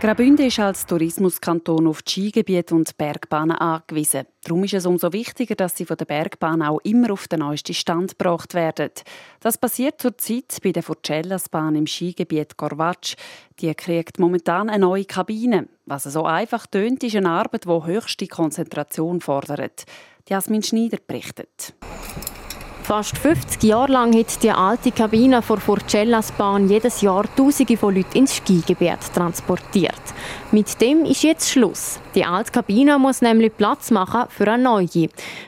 Graubünden 0.00 0.46
ist 0.46 0.58
als 0.58 0.86
Tourismuskanton 0.86 1.86
auf 1.86 2.00
die 2.00 2.10
Skigebiete 2.12 2.74
und 2.74 2.96
Bergbahnen 2.96 3.54
angewiesen. 3.54 4.24
Darum 4.42 4.64
ist 4.64 4.72
es 4.72 4.86
umso 4.86 5.12
wichtiger, 5.12 5.54
dass 5.54 5.76
sie 5.76 5.84
von 5.84 5.98
der 5.98 6.06
Bergbahn 6.06 6.62
auch 6.62 6.80
immer 6.84 7.10
auf 7.10 7.28
den 7.28 7.40
neuesten 7.40 7.74
Stand 7.74 8.16
gebracht 8.18 8.54
werden. 8.54 8.92
Das 9.40 9.58
passiert 9.58 10.00
zurzeit 10.00 10.56
bei 10.64 10.72
der 10.72 10.82
Forcellasbahn 10.82 11.74
im 11.74 11.86
Skigebiet 11.86 12.56
Corvatsch. 12.56 13.14
Die 13.60 13.74
kriegt 13.74 14.18
momentan 14.18 14.70
eine 14.70 14.86
neue 14.86 15.04
Kabine. 15.04 15.68
Was 15.84 16.04
so 16.04 16.24
einfach 16.24 16.66
tönt, 16.66 17.04
ist 17.04 17.16
eine 17.16 17.28
Arbeit, 17.28 17.66
die 17.66 17.84
höchste 17.84 18.26
Konzentration 18.26 19.20
fordert. 19.20 19.84
Jasmin 20.26 20.62
Schneider 20.62 20.96
berichtet. 21.06 21.74
Fast 22.90 23.16
50 23.18 23.62
Jahre 23.62 23.92
lang 23.92 24.12
hat 24.18 24.42
die 24.42 24.50
alte 24.50 24.90
Kabine 24.90 25.42
vor 25.42 25.58
Forcellas 25.58 26.32
Bahn 26.32 26.68
jedes 26.68 27.02
Jahr 27.02 27.24
Tausende 27.36 27.76
von 27.76 27.94
Leuten 27.94 28.18
ins 28.18 28.38
Skigebiet 28.38 28.98
transportiert. 29.14 30.02
Mit 30.50 30.80
dem 30.80 31.04
ist 31.04 31.22
jetzt 31.22 31.50
Schluss. 31.50 32.00
Die 32.16 32.24
alte 32.24 32.50
Kabine 32.50 32.98
muss 32.98 33.22
nämlich 33.22 33.56
Platz 33.56 33.92
machen 33.92 34.24
für 34.28 34.48
eine 34.50 34.64
neue. 34.64 34.88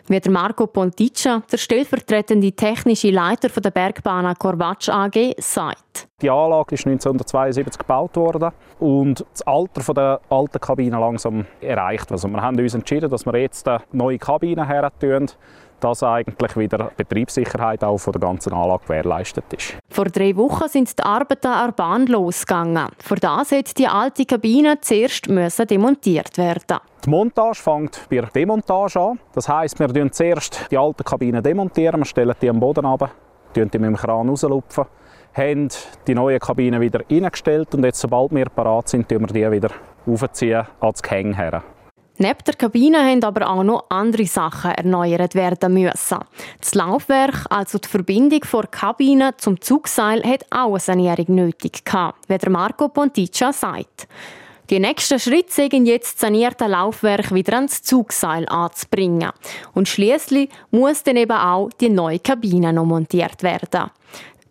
Wie 0.06 0.20
der 0.20 0.30
Marco 0.30 0.68
Ponticcia, 0.68 1.42
der 1.50 1.56
stellvertretende 1.56 2.52
technische 2.52 3.10
Leiter 3.10 3.48
der 3.48 3.72
Bergbahn 3.72 4.32
Corvatsch 4.38 4.88
AG, 4.88 5.34
sagt. 5.38 6.06
Die 6.20 6.30
Anlage 6.30 6.76
ist 6.76 6.86
1972 6.86 7.76
gebaut 7.76 8.14
worden 8.14 8.52
und 8.78 9.26
das 9.32 9.42
Alter 9.42 9.92
der 9.92 10.20
alten 10.30 10.60
Kabine 10.60 11.00
langsam 11.00 11.44
erreicht. 11.60 12.12
Also 12.12 12.28
wir 12.28 12.40
haben 12.40 12.56
uns 12.56 12.74
entschieden, 12.74 13.10
dass 13.10 13.26
wir 13.26 13.36
jetzt 13.36 13.66
eine 13.66 13.82
neue 13.90 14.18
Kabine 14.18 14.64
her 14.64 14.92
dass 15.82 16.02
eigentlich 16.02 16.56
wieder 16.56 16.90
Betriebssicherheit 16.96 17.82
auch 17.82 17.98
von 17.98 18.12
der 18.12 18.20
ganzen 18.20 18.52
Anlage 18.52 18.84
gewährleistet 18.84 19.44
ist. 19.52 19.74
Vor 19.90 20.04
drei 20.06 20.36
Wochen 20.36 20.68
sind 20.68 20.98
die 20.98 21.02
Arbeiten 21.02 21.48
an 21.48 21.66
der 21.68 21.72
Bahn 21.72 22.06
losgegangen. 22.06 22.88
Für 22.98 23.16
das 23.16 23.52
hat 23.52 23.76
die 23.78 23.88
alte 23.88 24.24
Kabine 24.24 24.80
zuerst 24.80 25.28
müssen 25.28 25.66
demontiert 25.66 26.38
werden. 26.38 26.78
Die 27.04 27.10
Montage 27.10 27.60
fängt 27.60 28.06
bei 28.08 28.16
der 28.16 28.26
Demontage 28.26 29.00
an. 29.00 29.18
Das 29.34 29.48
heisst, 29.48 29.78
wir 29.80 29.88
demontieren 29.88 30.12
zuerst 30.12 30.70
die 30.70 30.78
alte 30.78 31.04
Kabine 31.04 31.42
demontieren, 31.42 32.00
wir 32.00 32.04
stellen 32.04 32.34
die 32.40 32.48
am 32.48 32.60
Boden 32.60 32.86
ab, 32.86 33.10
die 33.54 33.60
mit 33.60 33.74
dem 33.74 33.96
Kran 33.96 34.28
rauslupfen, 34.28 34.84
haben 35.34 35.68
die 36.06 36.14
neue 36.14 36.38
Kabine 36.38 36.80
wieder 36.80 37.00
reingestellt 37.10 37.74
und 37.74 37.84
jetzt, 37.84 38.00
sobald 38.00 38.32
wir 38.32 38.46
parat 38.46 38.88
sind, 38.88 39.10
wir 39.10 39.18
die 39.18 39.50
wieder 39.50 39.70
aufziehen 40.06 40.66
ans 40.80 41.02
Gehänge 41.02 41.36
her. 41.36 41.62
Neben 42.22 42.38
der 42.46 42.54
Kabine 42.54 42.98
haben 42.98 43.24
aber 43.24 43.50
auch 43.50 43.64
noch 43.64 43.86
andere 43.88 44.26
Sachen 44.26 44.70
erneuert 44.70 45.34
werden 45.34 45.74
müssen. 45.74 46.20
Das 46.60 46.72
Laufwerk, 46.72 47.46
also 47.50 47.78
die 47.78 47.88
Verbindung 47.88 48.44
von 48.44 48.70
Kabine 48.70 49.36
zum 49.38 49.60
Zugseil, 49.60 50.22
hat 50.22 50.46
auch 50.50 50.68
eine 50.68 50.78
Sanierung 50.78 51.34
nötig 51.34 51.84
gehabt, 51.84 52.20
wie 52.28 52.38
der 52.38 52.48
Marco 52.48 52.88
Ponticcia 52.90 53.52
sagt. 53.52 54.06
Die 54.70 54.78
nächsten 54.78 55.18
Schritte 55.18 55.52
sind 55.52 55.86
jetzt 55.86 56.14
das 56.14 56.20
sanierte 56.20 56.68
Laufwerk 56.68 57.34
wieder 57.34 57.54
ans 57.54 57.82
Zugseil 57.82 58.48
anzubringen. 58.48 59.32
Und 59.74 59.88
schließlich 59.88 60.48
muss 60.70 61.02
dann 61.02 61.16
eben 61.16 61.36
auch 61.36 61.70
die 61.80 61.88
neue 61.88 62.20
Kabine 62.20 62.72
noch 62.72 62.84
montiert 62.84 63.42
werden. 63.42 63.90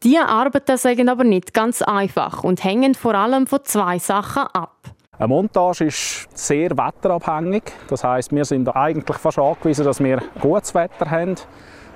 Diese 0.03 0.25
Arbeiten 0.25 0.75
sind 0.75 1.07
aber 1.07 1.23
nicht 1.23 1.53
ganz 1.53 1.81
einfach 1.81 2.43
und 2.43 2.65
hängen 2.65 2.95
vor 2.95 3.15
allem 3.15 3.47
von 3.47 3.63
zwei 3.63 3.97
Sachen 3.97 4.43
ab. 4.47 4.75
Eine 5.21 5.27
Montage 5.27 5.85
ist 5.85 6.35
sehr 6.35 6.71
wetterabhängig. 6.71 7.61
Das 7.87 8.03
heißt, 8.03 8.33
wir 8.33 8.43
sind 8.43 8.75
eigentlich 8.75 9.17
fast 9.17 9.37
angewiesen, 9.37 9.85
dass 9.85 9.99
wir 10.03 10.19
gutes 10.41 10.73
Wetter 10.73 11.11
haben. 11.11 11.35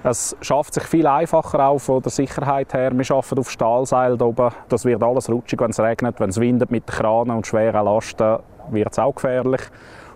Es 0.03 0.38
schafft 0.41 0.75
sich 0.75 0.84
viel 0.84 1.08
einfacher 1.08 1.70
auch 1.70 1.79
von 1.79 2.03
der 2.03 2.12
Sicherheit 2.12 2.72
her. 2.75 2.91
Wir 2.96 3.15
arbeiten 3.15 3.39
auf 3.39 3.50
Stahlseil 3.50 4.22
oben. 4.22 4.51
Das 4.70 4.86
wird 4.86 5.01
alles 5.01 5.27
rutschig, 5.27 5.60
wenn 5.60 5.72
es 5.72 5.79
regnet, 5.79 6.20
wenn 6.20 6.29
es 6.29 6.39
windet 6.39 6.70
mit 6.70 6.86
Kranen 6.86 7.38
und 7.38 7.48
schweren 7.48 7.86
Lasten, 7.86 8.38
wird 8.70 8.91
es 8.91 9.00
auch 9.00 9.15
gefährlich. 9.15 9.62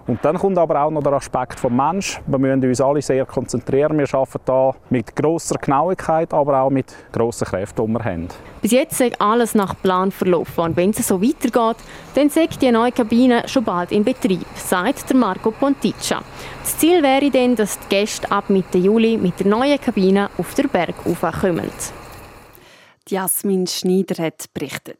Und 0.10 0.26
dann 0.26 0.40
kommt 0.40 0.58
aber 0.58 0.82
auch 0.82 0.90
noch 0.90 1.04
der 1.04 1.14
Aspekt 1.14 1.60
vom 1.60 1.76
Mensch. 1.76 2.20
Wir 2.26 2.40
müssen 2.40 2.68
uns 2.68 2.82
alle 2.82 3.00
sehr 3.00 3.28
konzentrieren. 3.28 3.96
Wir 3.96 4.12
arbeiten 4.12 4.42
hier 4.44 4.76
mit 4.90 5.16
grosser 5.16 5.56
Genauigkeit, 5.60 6.34
aber 6.34 6.62
auch 6.62 6.72
mit 6.72 6.96
grossen 7.12 7.46
Kräften, 7.46 7.86
die 7.86 7.94
wir 7.94 8.04
haben. 8.04 8.28
Bis 8.60 8.72
jetzt 8.72 9.00
ist 9.00 9.22
alles 9.22 9.54
nach 9.54 9.80
Plan 9.80 10.12
verlaufen. 10.12 10.64
Und 10.64 10.78
wenn 10.78 10.90
es 10.90 11.08
so 11.08 11.22
weitergeht, 11.22 11.78
dann 12.16 12.26
ist 12.26 12.60
die 12.60 12.72
neue 12.72 12.92
Kabine 12.92 13.48
schon 13.48 13.64
bald 13.64 13.92
in 13.92 14.04
Betrieb, 14.04 14.48
sagt 14.56 15.14
Marco 15.14 15.52
Ponticcia. 15.52 16.24
Das 16.64 16.76
Ziel 16.80 17.04
wäre 17.04 17.30
dann, 17.30 17.56
dass 17.56 17.78
die 17.78 17.90
Gäste 17.90 18.32
ab 18.32 18.50
Mitte 18.50 18.80
Juli 18.80 19.16
mit 19.16 19.40
der 19.40 19.46
neuen 19.46 19.80
Kabine 19.80 20.32
auf 20.40 20.56
den 20.56 20.70
Berg 20.70 20.96
kommen. 21.04 21.70
Jasmin 23.08 23.68
Schneider 23.68 24.24
hat 24.24 24.46
berichtet. 24.56 24.98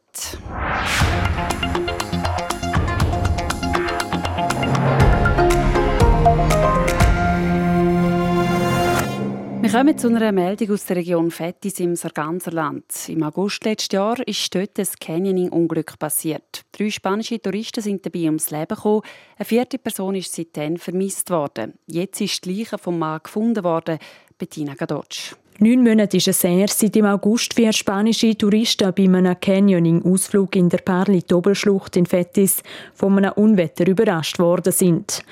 Wir 9.70 9.78
kommen 9.78 9.96
zu 9.96 10.08
einer 10.08 10.32
Meldung 10.32 10.72
aus 10.72 10.84
der 10.86 10.96
Region 10.96 11.30
Fettis 11.30 11.78
im 11.78 11.94
Sarganserland. 11.94 12.86
Im 13.06 13.22
August 13.22 13.64
letzten 13.64 13.94
Jahr 13.94 14.16
ist 14.26 14.52
dort 14.52 14.76
ein 14.80 14.88
Canyoning-Unglück 14.98 15.96
passiert. 15.96 16.62
Drei 16.72 16.90
spanische 16.90 17.40
Touristen 17.40 17.80
sind 17.80 18.04
dabei 18.04 18.24
ums 18.24 18.50
Leben 18.50 18.66
gekommen. 18.66 19.02
Eine 19.36 19.44
vierte 19.44 19.78
Person 19.78 20.16
ist 20.16 20.34
seitdem 20.34 20.76
vermisst 20.76 21.30
worden. 21.30 21.74
Jetzt 21.86 22.20
ist 22.20 22.44
die 22.44 22.58
Leiche 22.58 22.78
vom 22.78 22.98
Mann 22.98 23.20
gefunden 23.22 23.62
worden. 23.62 24.00
Bettina 24.36 24.74
Gadotsch. 24.74 25.36
Neun 25.60 25.84
Monate 25.84 26.16
ist 26.16 26.26
es 26.26 26.42
her, 26.42 26.66
seit 26.66 26.96
im 26.96 27.04
August 27.04 27.54
vier 27.54 27.72
spanische 27.72 28.36
Touristen 28.36 28.92
bei 28.92 29.04
einem 29.04 29.38
Canyoning-Ausflug 29.38 30.56
in 30.56 30.68
der 30.68 30.78
Parli-Dobelschlucht 30.78 31.96
in 31.96 32.06
Fettis 32.06 32.64
von 32.92 33.18
einem 33.18 33.34
Unwetter 33.34 33.86
überrascht 33.86 34.40
worden 34.40 34.72
sind. 34.72 35.22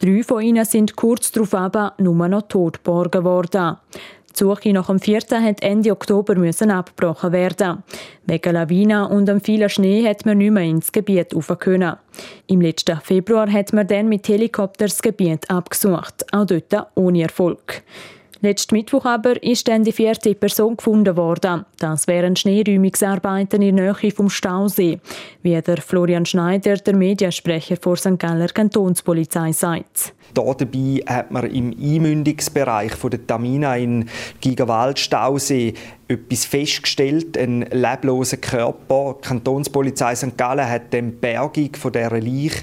Drei 0.00 0.22
von 0.22 0.42
ihnen 0.42 0.64
sind 0.64 0.96
kurz 0.96 1.32
darauf 1.32 1.92
nur 1.98 2.28
noch 2.28 2.42
tot 2.42 2.78
geborgen 2.84 3.24
worden. 3.24 3.76
Die 4.34 4.38
Suche 4.40 4.72
nach 4.72 4.88
dem 4.88 4.98
vierten 4.98 5.44
hat 5.44 5.62
Ende 5.62 5.92
Oktober 5.92 6.34
müssen 6.34 6.72
abgebrochen 6.72 7.30
werden. 7.30 7.84
Wegen 8.26 8.52
Lawine 8.52 9.08
und 9.08 9.26
dem 9.26 9.40
vielen 9.40 9.68
Schnee 9.68 10.04
hat 10.08 10.26
man 10.26 10.38
nicht 10.38 10.50
mehr 10.50 10.64
ins 10.64 10.90
Gebiet 10.90 11.32
rauf 11.34 11.56
können. 11.60 11.94
Im 12.48 12.60
letzten 12.60 13.00
Februar 13.00 13.50
hat 13.50 13.72
man 13.72 13.86
dann 13.86 14.08
mit 14.08 14.26
Helikopters 14.26 14.92
das 14.92 15.02
Gebiet 15.02 15.48
abgesucht, 15.48 16.26
auch 16.32 16.46
dort 16.46 16.88
ohne 16.96 17.22
Erfolg. 17.22 17.84
Letzten 18.44 18.74
Mittwoch 18.74 19.06
aber 19.06 19.42
ist 19.42 19.68
dann 19.68 19.84
die 19.84 19.92
vierte 19.92 20.34
Person 20.34 20.76
gefunden 20.76 21.16
worden. 21.16 21.64
Das 21.78 22.06
wären 22.06 22.36
Schneeräumungsarbeiten 22.36 23.62
in 23.62 23.76
der 23.76 23.94
Nähe 23.94 24.10
vom 24.10 24.28
Stausee, 24.28 25.00
wie 25.42 25.58
der 25.62 25.78
Florian 25.78 26.26
Schneider, 26.26 26.76
der 26.76 26.94
Mediasprecher 26.94 27.78
vor 27.80 27.96
St. 27.96 28.18
Galler 28.18 28.48
Kantonspolizei, 28.48 29.52
sagt. 29.52 30.12
Hier 30.36 30.54
dabei 30.58 31.02
hat 31.06 31.30
man 31.30 31.50
im 31.50 31.70
Einmündungsbereich 31.70 32.92
der 32.96 33.26
Tamina 33.26 33.78
in 33.78 34.10
Gigawald-Stausee 34.42 35.72
etwas 36.06 36.44
festgestellt, 36.44 37.38
einen 37.38 37.62
leblosen 37.62 38.42
Körper. 38.42 39.16
Die 39.22 39.26
Kantonspolizei 39.26 40.14
St. 40.16 40.36
Gallen 40.36 40.68
hat 40.68 40.92
die 40.92 41.00
Bergung 41.00 41.74
von 41.76 41.92
dieser 41.92 42.10
Leiche 42.10 42.62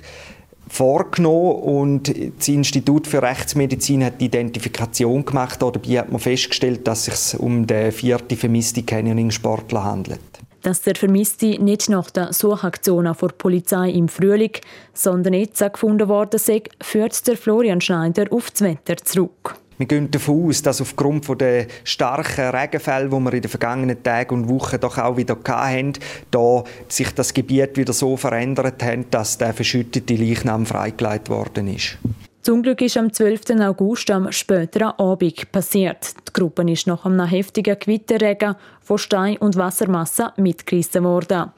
vorgenommen 0.72 1.52
und 1.62 2.14
das 2.38 2.48
Institut 2.48 3.06
für 3.06 3.22
Rechtsmedizin 3.22 4.06
hat 4.06 4.22
die 4.22 4.26
Identifikation 4.26 5.26
gemacht. 5.26 5.62
Dabei 5.62 6.00
hat 6.00 6.12
man 6.12 6.20
festgestellt, 6.20 6.88
dass 6.88 7.08
es 7.08 7.32
sich 7.32 7.40
um 7.40 7.68
den 7.68 7.92
vierten 7.92 8.38
vermissten 8.38 8.86
Canyoning-Sportler 8.86 9.84
handelt. 9.84 10.20
Dass 10.62 10.82
der 10.82 10.96
Vermisste 10.96 11.62
nicht 11.62 11.90
nach 11.90 12.10
der 12.12 12.34
Suchaktion 12.34 13.06
der 13.06 13.14
Polizei 13.14 13.90
im 13.90 14.08
Frühling, 14.08 14.54
sondern 14.94 15.34
jetzt 15.34 15.60
gefunden 15.60 16.08
worden 16.08 16.40
sei, 16.40 16.64
führt 16.82 17.28
der 17.28 17.36
Florian 17.36 17.82
Schneider 17.82 18.26
auf 18.32 18.52
das 18.52 18.62
Wetter 18.62 18.98
zurück. 18.98 19.56
Wir 19.82 19.88
gehen 19.88 20.12
davon 20.12 20.48
aus, 20.48 20.62
dass 20.62 20.80
aufgrund 20.80 21.28
der 21.42 21.66
starken 21.84 22.50
Regenfälle, 22.50 23.10
die 23.10 23.20
wir 23.20 23.34
in 23.34 23.42
den 23.42 23.50
vergangenen 23.50 24.04
Tagen 24.04 24.36
und 24.36 24.48
Wochen 24.48 24.80
doch 24.80 25.00
auch 25.00 25.18
wieder 25.18 25.36
hatten, 25.44 25.94
da 26.30 26.64
sich 26.88 27.10
das 27.16 27.34
Gebiet 27.34 27.78
wieder 27.78 27.92
so 27.92 28.16
verändert 28.16 28.84
hat, 28.84 29.06
dass 29.10 29.40
der 29.40 29.56
verschüttete 29.56 30.14
Leichnam 30.14 30.68
freigelegt 30.68 31.30
worden 31.30 31.68
ist. 31.68 31.98
Das 32.44 32.54
Unglück 32.54 32.80
ist 32.82 32.96
am 32.96 33.12
12. 33.12 33.60
August 33.60 34.12
am 34.12 34.32
späteren 34.32 34.92
Abend 35.00 35.52
passiert. 35.52 36.14
Die 36.28 36.34
Gruppe 36.34 36.72
ist 36.72 36.86
nach 36.86 37.04
einem 37.04 37.26
heftigen 37.26 37.80
Gewitterregen 37.80 38.58
von 38.82 39.00
Stein 39.00 39.38
und 39.38 39.56
Wassermasse 39.56 40.32
mitgerissen 40.38 41.04
worden. 41.04 41.54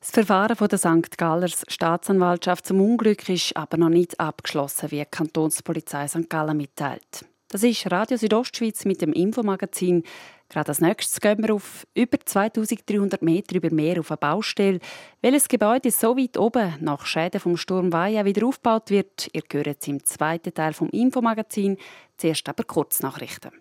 Das 0.00 0.10
Verfahren 0.10 0.54
von 0.54 0.68
der 0.68 0.76
St. 0.76 1.16
Gallers 1.16 1.64
Staatsanwaltschaft 1.66 2.66
zum 2.66 2.82
Unglück 2.82 3.26
ist 3.30 3.56
aber 3.56 3.78
noch 3.78 3.88
nicht 3.88 4.20
abgeschlossen, 4.20 4.90
wie 4.90 4.98
die 4.98 5.06
Kantonspolizei 5.10 6.06
St. 6.08 6.28
Gallen 6.28 6.58
mitteilt. 6.58 7.24
Das 7.54 7.62
ist 7.62 7.88
Radio 7.92 8.16
Südostschweiz 8.16 8.84
mit 8.84 9.00
dem 9.00 9.12
Infomagazin. 9.12 10.02
Gerade 10.48 10.70
als 10.70 10.80
nächstes 10.80 11.20
gehen 11.20 11.40
wir 11.40 11.54
auf 11.54 11.86
über 11.94 12.18
2300 12.18 13.22
Meter 13.22 13.54
über 13.54 13.72
Meer 13.72 14.00
auf 14.00 14.10
eine 14.10 14.16
Baustelle. 14.16 14.80
Welches 15.22 15.46
Gebäude 15.46 15.92
so 15.92 16.16
weit 16.16 16.36
oben 16.36 16.74
nach 16.80 17.06
Schäden 17.06 17.38
vom 17.38 17.56
Sturm 17.56 17.92
Vaja 17.92 18.24
wieder 18.24 18.44
aufgebaut 18.44 18.90
wird, 18.90 19.28
ihr 19.32 19.44
hört 19.52 19.76
es 19.80 19.86
im 19.86 20.02
zweiten 20.02 20.52
Teil 20.52 20.72
vom 20.72 20.88
Infomagazin. 20.88 21.76
Zuerst 22.16 22.48
aber 22.48 22.64
Kurznachrichten. 22.64 23.52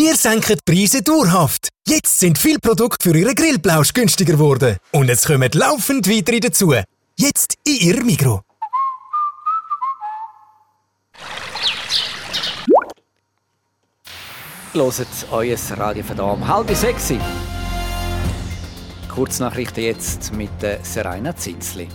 Wir 0.00 0.14
senken 0.14 0.56
die 0.56 0.72
Preise 0.72 1.02
dauerhaft. 1.02 1.70
Jetzt 1.84 2.20
sind 2.20 2.38
viele 2.38 2.60
Produkte 2.60 3.10
für 3.10 3.18
Ihren 3.18 3.34
Grillplausch 3.34 3.92
günstiger 3.92 4.34
geworden. 4.34 4.76
Und 4.92 5.10
es 5.10 5.26
kommen 5.26 5.50
laufend 5.54 6.08
weitere 6.08 6.38
dazu. 6.38 6.72
Jetzt 7.16 7.56
in 7.64 7.74
Ihrem 7.74 8.06
Mikro. 8.06 8.42
Loset 14.72 15.08
euer 15.32 15.58
Radio 15.70 16.04
verdammt 16.04 16.46
halb 16.46 16.70
sechs. 16.76 17.12
Kurznachrichten 19.12 19.82
jetzt 19.82 20.32
mit 20.32 20.50
der 20.62 20.78
Serena 20.84 21.34
Zinsli. 21.34 21.88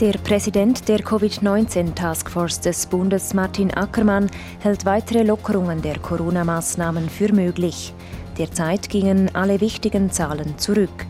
Der 0.00 0.14
Präsident 0.14 0.88
der 0.88 0.98
Covid-19-Taskforce 0.98 2.60
des 2.62 2.84
Bundes, 2.86 3.32
Martin 3.32 3.72
Ackermann, 3.72 4.28
hält 4.58 4.84
weitere 4.84 5.22
Lockerungen 5.22 5.82
der 5.82 6.00
Corona-Maßnahmen 6.00 7.08
für 7.08 7.32
möglich. 7.32 7.94
Derzeit 8.36 8.88
gingen 8.88 9.32
alle 9.36 9.60
wichtigen 9.60 10.10
Zahlen 10.10 10.58
zurück. 10.58 11.06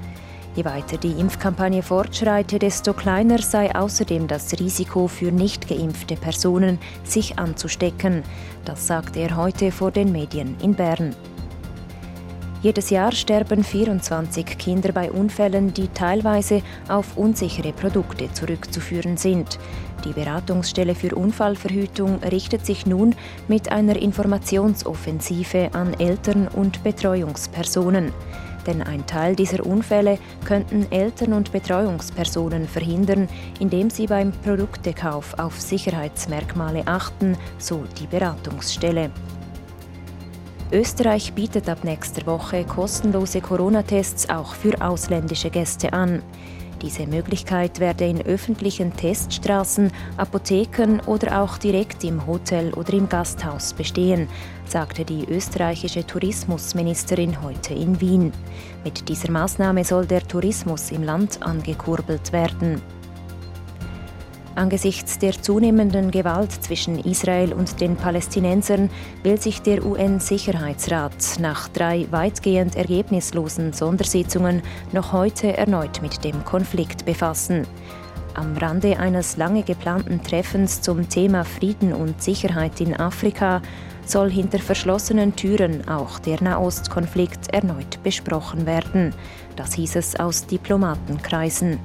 Je 0.54 0.66
weiter 0.66 0.98
die 0.98 1.12
Impfkampagne 1.12 1.82
fortschreite, 1.82 2.58
desto 2.58 2.92
kleiner 2.92 3.38
sei 3.38 3.74
außerdem 3.74 4.28
das 4.28 4.52
Risiko 4.60 5.08
für 5.08 5.32
nicht 5.32 5.66
geimpfte 5.66 6.16
Personen, 6.16 6.78
sich 7.04 7.38
anzustecken. 7.38 8.22
Das 8.66 8.86
sagte 8.86 9.20
er 9.20 9.34
heute 9.34 9.72
vor 9.72 9.92
den 9.92 10.12
Medien 10.12 10.56
in 10.60 10.74
Bern. 10.74 11.16
Jedes 12.64 12.88
Jahr 12.88 13.12
sterben 13.12 13.62
24 13.62 14.56
Kinder 14.56 14.90
bei 14.92 15.12
Unfällen, 15.12 15.74
die 15.74 15.88
teilweise 15.88 16.62
auf 16.88 17.18
unsichere 17.18 17.74
Produkte 17.74 18.32
zurückzuführen 18.32 19.18
sind. 19.18 19.58
Die 20.06 20.14
Beratungsstelle 20.14 20.94
für 20.94 21.14
Unfallverhütung 21.14 22.20
richtet 22.24 22.64
sich 22.64 22.86
nun 22.86 23.14
mit 23.48 23.70
einer 23.70 23.96
Informationsoffensive 23.96 25.74
an 25.74 25.92
Eltern 26.00 26.48
und 26.48 26.82
Betreuungspersonen. 26.82 28.14
Denn 28.66 28.80
ein 28.80 29.06
Teil 29.06 29.36
dieser 29.36 29.66
Unfälle 29.66 30.18
könnten 30.46 30.90
Eltern 30.90 31.34
und 31.34 31.52
Betreuungspersonen 31.52 32.66
verhindern, 32.66 33.28
indem 33.60 33.90
sie 33.90 34.06
beim 34.06 34.32
Produktekauf 34.42 35.38
auf 35.38 35.60
Sicherheitsmerkmale 35.60 36.86
achten, 36.86 37.36
so 37.58 37.84
die 38.00 38.06
Beratungsstelle. 38.06 39.10
Österreich 40.72 41.32
bietet 41.34 41.68
ab 41.68 41.84
nächster 41.84 42.26
Woche 42.26 42.64
kostenlose 42.64 43.40
Corona-Tests 43.40 44.28
auch 44.30 44.54
für 44.54 44.80
ausländische 44.80 45.50
Gäste 45.50 45.92
an. 45.92 46.22
Diese 46.82 47.06
Möglichkeit 47.06 47.80
werde 47.80 48.04
in 48.06 48.20
öffentlichen 48.26 48.94
Teststraßen, 48.94 49.90
Apotheken 50.16 51.00
oder 51.06 51.40
auch 51.40 51.56
direkt 51.56 52.04
im 52.04 52.26
Hotel 52.26 52.74
oder 52.74 52.92
im 52.92 53.08
Gasthaus 53.08 53.72
bestehen, 53.72 54.28
sagte 54.66 55.04
die 55.04 55.24
österreichische 55.26 56.06
Tourismusministerin 56.06 57.42
heute 57.42 57.74
in 57.74 58.00
Wien. 58.00 58.32
Mit 58.84 59.08
dieser 59.08 59.30
Maßnahme 59.30 59.84
soll 59.84 60.06
der 60.06 60.26
Tourismus 60.26 60.90
im 60.90 61.04
Land 61.04 61.42
angekurbelt 61.42 62.32
werden. 62.32 62.82
Angesichts 64.56 65.18
der 65.18 65.32
zunehmenden 65.32 66.12
Gewalt 66.12 66.52
zwischen 66.52 67.00
Israel 67.00 67.52
und 67.52 67.80
den 67.80 67.96
Palästinensern 67.96 68.88
will 69.24 69.40
sich 69.40 69.62
der 69.62 69.84
UN-Sicherheitsrat 69.84 71.40
nach 71.40 71.68
drei 71.68 72.06
weitgehend 72.12 72.76
ergebnislosen 72.76 73.72
Sondersitzungen 73.72 74.62
noch 74.92 75.12
heute 75.12 75.56
erneut 75.56 76.02
mit 76.02 76.22
dem 76.22 76.44
Konflikt 76.44 77.04
befassen. 77.04 77.66
Am 78.34 78.56
Rande 78.56 78.98
eines 78.98 79.36
lange 79.36 79.64
geplanten 79.64 80.22
Treffens 80.22 80.80
zum 80.80 81.08
Thema 81.08 81.44
Frieden 81.44 81.92
und 81.92 82.22
Sicherheit 82.22 82.80
in 82.80 82.94
Afrika 82.94 83.60
soll 84.06 84.30
hinter 84.30 84.58
verschlossenen 84.58 85.34
Türen 85.34 85.88
auch 85.88 86.18
der 86.20 86.42
Nahostkonflikt 86.42 87.52
erneut 87.52 88.02
besprochen 88.02 88.66
werden. 88.66 89.14
Das 89.56 89.74
hieß 89.74 89.96
es 89.96 90.16
aus 90.16 90.46
Diplomatenkreisen. 90.46 91.78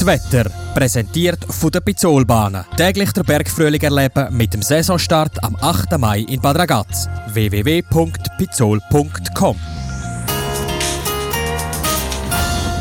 Das 0.00 0.06
Wetter, 0.06 0.50
präsentiert 0.74 1.44
von 1.50 1.70
der 1.70 1.82
Pizzolbahnen. 1.82 2.64
Täglich 2.74 3.12
der 3.12 3.22
Bergfrühling 3.22 3.82
erleben 3.82 4.34
mit 4.34 4.54
dem 4.54 4.62
Saisonstart 4.62 5.44
am 5.44 5.54
8. 5.60 5.98
Mai 5.98 6.20
in 6.20 6.40
Bad 6.40 6.56
Ragaz. 6.56 7.06
www.pizzol.com 7.34 9.56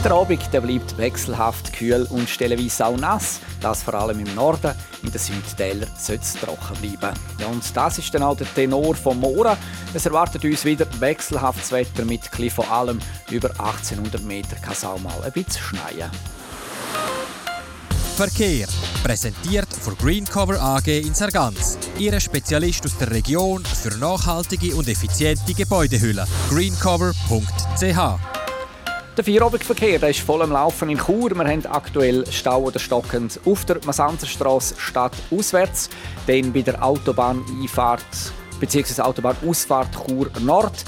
Der 0.05 0.11
Abend 0.13 0.53
der 0.53 0.61
bleibt 0.61 0.97
wechselhaft 0.97 1.73
kühl 1.73 2.07
und 2.09 2.29
stellenweise 2.29 2.85
auch 2.85 2.95
nass. 2.95 3.41
Das 3.59 3.83
vor 3.83 3.95
allem 3.95 4.25
im 4.25 4.33
Norden. 4.33 4.71
In 5.03 5.11
den 5.11 5.19
Südtälern 5.19 5.89
soll 5.97 6.19
es 6.21 6.35
trocken 6.35 6.77
bleiben. 6.79 7.19
Ja, 7.37 7.47
und 7.47 7.63
das 7.75 7.97
ist 7.97 8.15
dann 8.15 8.23
auch 8.23 8.37
der 8.37 8.47
Tenor 8.55 8.95
von 8.95 9.19
Mora. 9.19 9.57
Es 9.93 10.05
erwartet 10.05 10.45
uns 10.45 10.63
wieder 10.63 10.87
wechselhaftes 11.01 11.73
Wetter 11.73 12.05
mit 12.05 12.29
von 12.49 12.65
allem 12.69 12.99
über 13.29 13.49
1800 13.49 14.23
Meter 14.23 14.55
kann 14.55 14.71
es 14.71 14.85
auch 14.85 15.01
mal 15.01 15.21
ein 15.21 15.33
bisschen 15.33 15.61
schneien. 15.61 16.09
Verkehr. 18.19 18.67
Präsentiert 19.01 19.73
von 19.73 19.95
Greencover 19.95 20.59
AG 20.59 20.87
in 20.87 21.13
Sargans. 21.13 21.77
Ihre 21.97 22.19
Spezialist 22.19 22.83
aus 22.83 22.97
der 22.97 23.11
Region 23.11 23.63
für 23.63 23.97
nachhaltige 23.97 24.75
und 24.75 24.89
effiziente 24.89 25.53
Gebäudehüllen. 25.53 26.27
greencover.ch 26.49 28.19
der 29.15 29.23
Feierabendverkehr 29.23 30.03
ist 30.03 30.19
voll 30.19 30.41
am 30.41 30.51
Laufen 30.51 30.89
in 30.89 30.97
Chur. 30.97 31.31
Wir 31.31 31.47
haben 31.47 31.65
aktuell 31.65 32.29
Stau 32.29 32.63
oder 32.63 32.79
stockend 32.79 33.39
auf 33.45 33.63
der 33.63 33.79
Masanzerstraße 33.85 34.75
statt 34.77 35.13
auswärts. 35.31 35.89
Dann 36.27 36.51
bei 36.51 36.61
der 36.61 36.83
Autobahneinfahrt 36.83 38.33
bzw. 38.59 39.01
Autobahnausfahrt 39.01 39.93
Chur 39.93 40.29
Nord. 40.41 40.83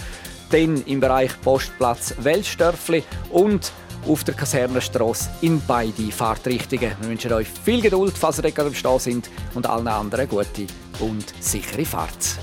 Dann 0.50 0.84
im 0.84 1.00
Bereich 1.00 1.32
Postplatz 1.41 2.13
Welstörfli 2.20 3.04
und 3.32 3.72
auf 4.08 4.24
der 4.24 4.34
Kasernenstraße 4.34 5.30
in 5.42 5.62
beide 5.66 6.12
Fahrtrichtungen. 6.12 6.92
Wir 7.00 7.10
wünschen 7.10 7.34
euch 7.34 7.48
viel 7.48 7.82
Geduld, 7.82 8.18
falls 8.18 8.40
ihr 8.40 8.52
gerade 8.52 8.70
im 8.70 8.76
Stau 8.76 9.00
sind 9.00 9.30
und 9.54 9.68
allen 9.68 9.88
anderen 9.88 10.28
gute 10.28 10.68
und 11.00 11.34
sichere 11.40 11.86
Fahrt. 11.86 12.38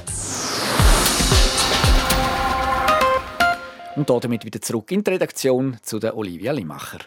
Und 3.96 4.08
damit 4.10 4.44
wieder 4.44 4.60
zurück 4.60 4.92
in 4.92 5.02
die 5.02 5.10
Redaktion 5.10 5.76
zu 5.82 5.98
der 5.98 6.16
Olivia 6.16 6.52
Limacher. 6.52 6.98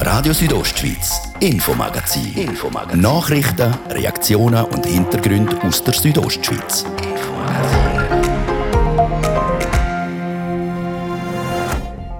Radio 0.00 0.32
Südostschweiz, 0.32 1.20
Infomagazin. 1.40 2.32
Infomagazin. 2.34 3.00
Nachrichten, 3.00 3.74
Reaktionen 3.90 4.64
und 4.64 4.86
Hintergründe 4.86 5.60
aus 5.62 5.82
der 5.82 5.94
Südostschweiz. 5.94 6.84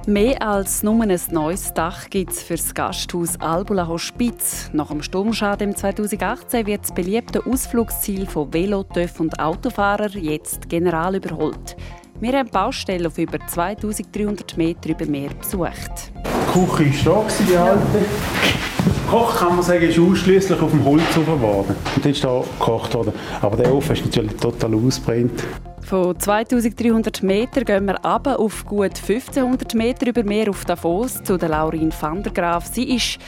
Mehr 0.08 0.40
als 0.40 0.84
nur 0.84 1.02
ein 1.02 1.20
neues 1.32 1.74
Dach 1.74 2.08
gibt 2.08 2.30
es 2.30 2.40
für 2.40 2.54
das 2.54 2.72
Gasthaus 2.72 3.40
Albula 3.40 3.88
Hospiz. 3.88 4.70
Nach 4.72 4.86
dem 4.86 5.02
Sturmschaden 5.02 5.74
2018 5.74 6.64
wird 6.64 6.82
das 6.82 6.94
beliebte 6.94 7.44
Ausflugsziel 7.44 8.24
von 8.24 8.54
Velo, 8.54 8.84
Töff 8.84 9.18
und 9.18 9.40
Autofahrern 9.40 10.12
jetzt 10.12 10.68
general 10.68 11.16
überholt. 11.16 11.76
Wir 12.20 12.38
haben 12.38 12.48
Baustellen 12.50 13.04
auf 13.08 13.18
über 13.18 13.44
2300 13.44 14.56
Meter 14.56 14.90
über 14.90 15.06
Meer 15.06 15.30
besucht. 15.30 16.12
Küche 16.52 16.84
ist 16.84 17.04
da, 17.04 17.24
die 17.48 17.56
alte. 17.56 18.06
Koch 19.10 19.36
kann 19.36 19.56
man 19.56 19.64
sagen, 19.64 19.88
ist 19.88 19.98
ausschließlich 19.98 20.60
auf 20.60 20.70
dem 20.70 20.84
Holz 20.84 21.02
geworden. 21.16 21.74
Und 21.96 22.04
dann 22.04 22.12
ist 22.12 22.22
da 22.22 22.44
gekocht 22.60 22.94
worden. 22.94 23.12
Aber 23.42 23.56
der 23.56 23.74
Ofen 23.74 23.96
ist 23.96 24.04
natürlich 24.04 24.36
total 24.36 24.72
ausbrennt. 24.72 25.42
Von 25.86 26.18
2300 26.18 27.22
Metern 27.22 27.64
gehen 27.64 27.84
wir 27.84 28.04
ab 28.04 28.26
auf 28.26 28.66
gut 28.66 28.96
1500 28.96 29.72
Meter 29.74 30.08
über 30.08 30.24
Meer 30.24 30.50
auf 30.50 30.64
Davos 30.64 31.22
zu 31.22 31.36
der 31.36 31.50
Laurin 31.50 31.92
van 32.00 32.24
der 32.24 32.32
Graaf. 32.32 32.66
Sie 32.66 32.96
ist 32.96 33.18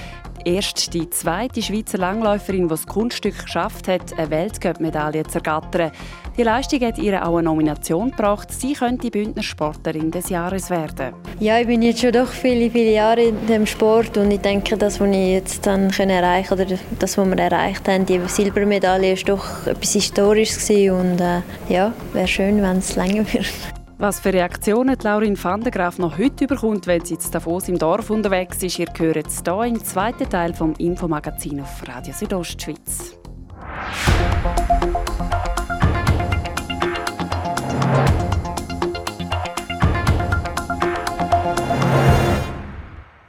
erst 0.44 0.94
die 0.94 1.08
zweite 1.10 1.62
Schweizer 1.62 1.98
Langläuferin, 1.98 2.64
die 2.64 2.68
das 2.68 2.86
Kunststück 2.86 3.44
geschafft 3.44 3.88
hat, 3.88 4.18
eine 4.18 4.30
Weltcup-Medaille 4.30 5.24
zu 5.24 5.36
ergattern. 5.36 5.92
Die 6.36 6.42
Leistung 6.42 6.80
hat 6.80 6.98
ihr 6.98 7.26
auch 7.26 7.36
eine 7.36 7.44
Nomination 7.44 8.10
gebracht. 8.10 8.52
Sie 8.52 8.72
könnte 8.72 9.10
Bündner 9.10 9.42
Sportlerin 9.42 10.10
des 10.10 10.28
Jahres 10.28 10.70
werden. 10.70 11.14
Ja, 11.40 11.58
ich 11.58 11.66
bin 11.66 11.82
jetzt 11.82 12.00
schon 12.00 12.12
doch 12.12 12.28
viele, 12.28 12.70
viele 12.70 12.92
Jahre 12.92 13.22
in 13.22 13.46
dem 13.46 13.66
Sport 13.66 14.16
und 14.16 14.30
ich 14.30 14.40
denke, 14.40 14.76
das, 14.76 15.00
was 15.00 15.08
ich 15.08 15.32
jetzt 15.32 15.66
dann 15.66 15.90
erreichen 15.90 16.54
oder 16.54 16.66
das, 16.98 17.18
was 17.18 17.28
wir 17.28 17.38
erreicht 17.38 17.88
haben, 17.88 18.06
die 18.06 18.20
Silbermedaille, 18.26 19.14
ist 19.14 19.28
doch 19.28 19.66
etwas 19.66 19.92
Historisches 19.92 20.70
und 20.70 21.20
äh, 21.20 21.40
ja, 21.68 21.92
wäre 22.12 22.28
schön, 22.28 22.62
wenn 22.62 22.78
es 22.78 22.94
länger 22.94 23.24
wird. 23.32 23.77
Was 24.00 24.20
für 24.20 24.32
Reaktionen 24.32 24.96
Laurin 25.02 25.36
van 25.42 25.60
der 25.60 25.72
Graaf 25.72 25.98
noch 25.98 26.18
heute 26.18 26.44
überkommt, 26.44 26.86
wenn 26.86 27.04
sie 27.04 27.14
jetzt 27.14 27.34
Davos 27.34 27.68
im 27.68 27.78
Dorf 27.78 28.10
unterwegs 28.10 28.62
ist, 28.62 28.78
ihr 28.78 28.86
hört 28.96 29.26
es 29.26 29.42
hier 29.44 29.64
im 29.64 29.82
zweiten 29.82 30.30
Teil 30.30 30.54
vom 30.54 30.72
Infomagazin 30.78 31.60
auf 31.60 31.82
Radio 31.88 32.14
Südostschweiz. 32.14 33.18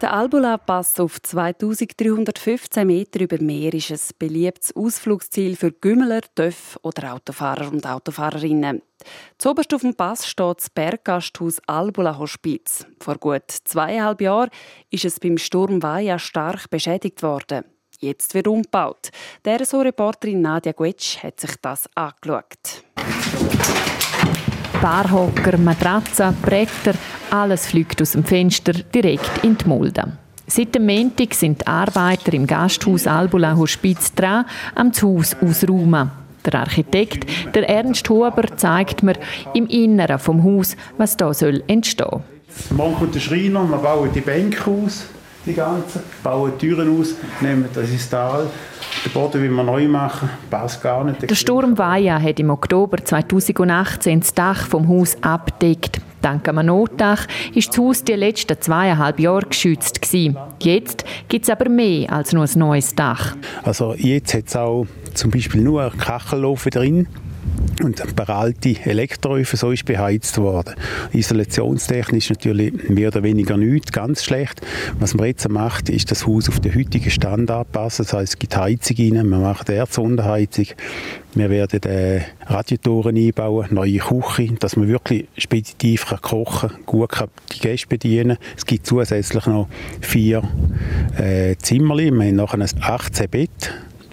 Der 0.01 0.13
Albula-Pass 0.13 0.97
auf 1.01 1.21
2315 1.21 2.87
Meter 2.87 3.19
über 3.19 3.37
Meer 3.41 3.73
ist 3.73 3.91
ein 3.91 3.99
beliebtes 4.17 4.73
Ausflugsziel 4.73 5.57
für 5.57 5.73
Gümmeler, 5.73 6.21
Töff 6.35 6.79
oder 6.83 7.13
Autofahrer 7.13 7.69
und 7.69 7.85
Autofahrerinnen. 7.85 8.81
Zoberst 9.37 9.73
auf 9.73 9.81
dem 9.81 9.93
Pass 9.93 10.25
steht 10.25 10.57
das 10.57 10.69
Berggasthaus 10.69 11.59
Albula 11.67 12.17
Hospiz. 12.17 12.85
Vor 13.01 13.15
gut 13.15 13.43
zweieinhalb 13.49 14.21
Jahren 14.21 14.51
ist 14.89 15.03
es 15.03 15.19
beim 15.19 15.37
Sturm 15.37 15.83
Vaja 15.83 16.17
stark 16.17 16.69
beschädigt 16.69 17.21
worden. 17.21 17.65
Jetzt 17.99 18.33
wird 18.33 18.47
umgebaut. 18.47 19.09
Der 19.43 19.59
reporterin 19.59 20.41
Nadia 20.41 20.71
Guetsch 20.71 21.21
hat 21.21 21.41
sich 21.41 21.57
das 21.61 21.89
angeschaut. 21.95 22.85
Barhocker, 24.81 25.57
Matratzen, 25.57 26.33
Bretter, 26.41 26.93
alles 27.31 27.67
fliegt 27.67 28.01
aus 28.01 28.13
dem 28.13 28.23
Fenster 28.23 28.71
direkt 28.71 29.43
in 29.43 29.57
die 29.57 29.67
Mulde. 29.67 30.13
Seit 30.47 30.73
dem 30.73 30.85
Montag 30.85 31.33
sind 31.33 31.61
die 31.61 31.67
Arbeiter 31.67 32.31
im 32.31 32.47
Gasthaus 32.47 33.05
Albula 33.05 33.57
Hospiz 33.57 34.13
dran, 34.13 34.45
am 34.75 34.93
Haus 34.93 35.35
ausräumen. 35.41 36.11
Der 36.45 36.61
Architekt, 36.61 37.29
der 37.53 37.67
Ernst 37.67 38.09
Huber, 38.09 38.45
zeigt 38.55 39.03
mir 39.03 39.15
im 39.53 39.67
Inneren 39.67 40.17
vom 40.17 40.41
Haus, 40.45 40.77
was 40.97 41.17
da 41.17 41.33
soll 41.33 41.61
entstehen. 41.67 42.23
Morgen 42.69 42.95
kommt 42.95 43.15
der 43.15 43.19
Schreiner, 43.19 43.69
wir 43.69 43.77
bauen 43.77 44.09
die 44.15 44.21
Bänke 44.21 44.71
aus, 44.71 45.07
die 45.45 45.53
ganzen, 45.53 46.01
bauen 46.23 46.57
Türen 46.57 46.97
aus, 46.97 47.15
nehmen 47.41 47.65
das 47.73 47.89
ins 47.89 48.09
Tal 48.09 48.47
den 49.05 49.11
Boden 49.13 49.41
will 49.41 49.51
man 49.51 49.65
neu 49.65 49.87
machen, 49.87 50.29
passt 50.49 50.81
gar 50.81 51.03
nicht. 51.03 51.29
Der 51.29 51.35
Sturm 51.35 51.77
Vaja 51.77 52.19
hat 52.21 52.39
im 52.39 52.49
Oktober 52.49 52.97
2018 53.03 54.19
das 54.19 54.33
Dach 54.33 54.67
vom 54.67 54.87
Haus 54.87 55.17
abdeckt. 55.21 56.01
Dank 56.21 56.49
einem 56.49 56.65
Notdach 56.65 57.27
ist 57.55 57.69
das 57.69 57.77
Haus 57.77 58.03
die 58.03 58.13
letzten 58.13 58.59
zweieinhalb 58.59 59.19
Jahre 59.19 59.45
geschützt 59.45 60.01
gewesen. 60.01 60.37
Jetzt 60.61 61.05
gibt 61.29 61.45
es 61.45 61.49
aber 61.49 61.69
mehr 61.69 62.11
als 62.11 62.33
nur 62.33 62.43
ein 62.43 62.59
neues 62.59 62.93
Dach. 62.93 63.35
Also 63.63 63.93
jetzt 63.95 64.33
hat 64.33 64.47
es 64.47 64.55
auch 64.55 64.85
zum 65.13 65.31
Beispiel 65.31 65.61
nur 65.61 65.83
einen 65.83 65.97
Kachelofen 65.97 66.71
drin 66.71 67.07
und 67.81 68.01
ein 68.01 68.15
paar 68.15 68.29
alte 68.29 68.75
Elektroöfen, 68.83 69.57
so 69.57 69.71
ist 69.71 69.85
beheizt 69.85 70.37
worden. 70.37 70.75
Isolationstechnisch 71.13 72.29
natürlich 72.29 72.89
mehr 72.89 73.09
oder 73.09 73.23
weniger 73.23 73.57
nichts, 73.57 73.91
ganz 73.91 74.23
schlecht. 74.23 74.61
Was 74.99 75.13
man 75.13 75.27
jetzt 75.27 75.47
macht, 75.49 75.89
ist 75.89 76.11
das 76.11 76.25
Haus 76.27 76.49
auf 76.49 76.59
den 76.59 76.75
heutigen 76.75 77.09
Stand 77.11 77.51
anpassen. 77.51 78.05
Das 78.05 78.13
heißt, 78.13 78.33
es 78.33 78.39
gibt 78.39 78.55
Heizung 78.57 78.97
rein, 78.97 79.29
man 79.29 79.41
macht 79.41 79.69
Erzunterheizung. 79.69 80.67
Wir 81.35 81.49
werden 81.49 81.83
äh, 81.83 82.21
Radiatoren 82.47 83.15
einbauen, 83.15 83.67
neue 83.71 83.99
Küche, 83.99 84.53
dass 84.59 84.75
man 84.75 84.87
wirklich 84.87 85.27
speditiv 85.37 86.07
kann 86.07 86.21
kochen 86.21 86.69
kann, 86.69 86.85
gut 86.85 87.09
kann 87.09 87.29
die 87.53 87.59
Gäste 87.59 87.87
bedienen 87.87 88.37
Es 88.57 88.65
gibt 88.65 88.87
zusätzlich 88.87 89.45
noch 89.45 89.67
vier 90.01 90.41
äh, 91.17 91.55
Zimmerli. 91.57 92.11
Wir 92.11 92.27
haben 92.27 92.35
nachher 92.35 92.65
18 92.81 93.29
Bett 93.29 93.71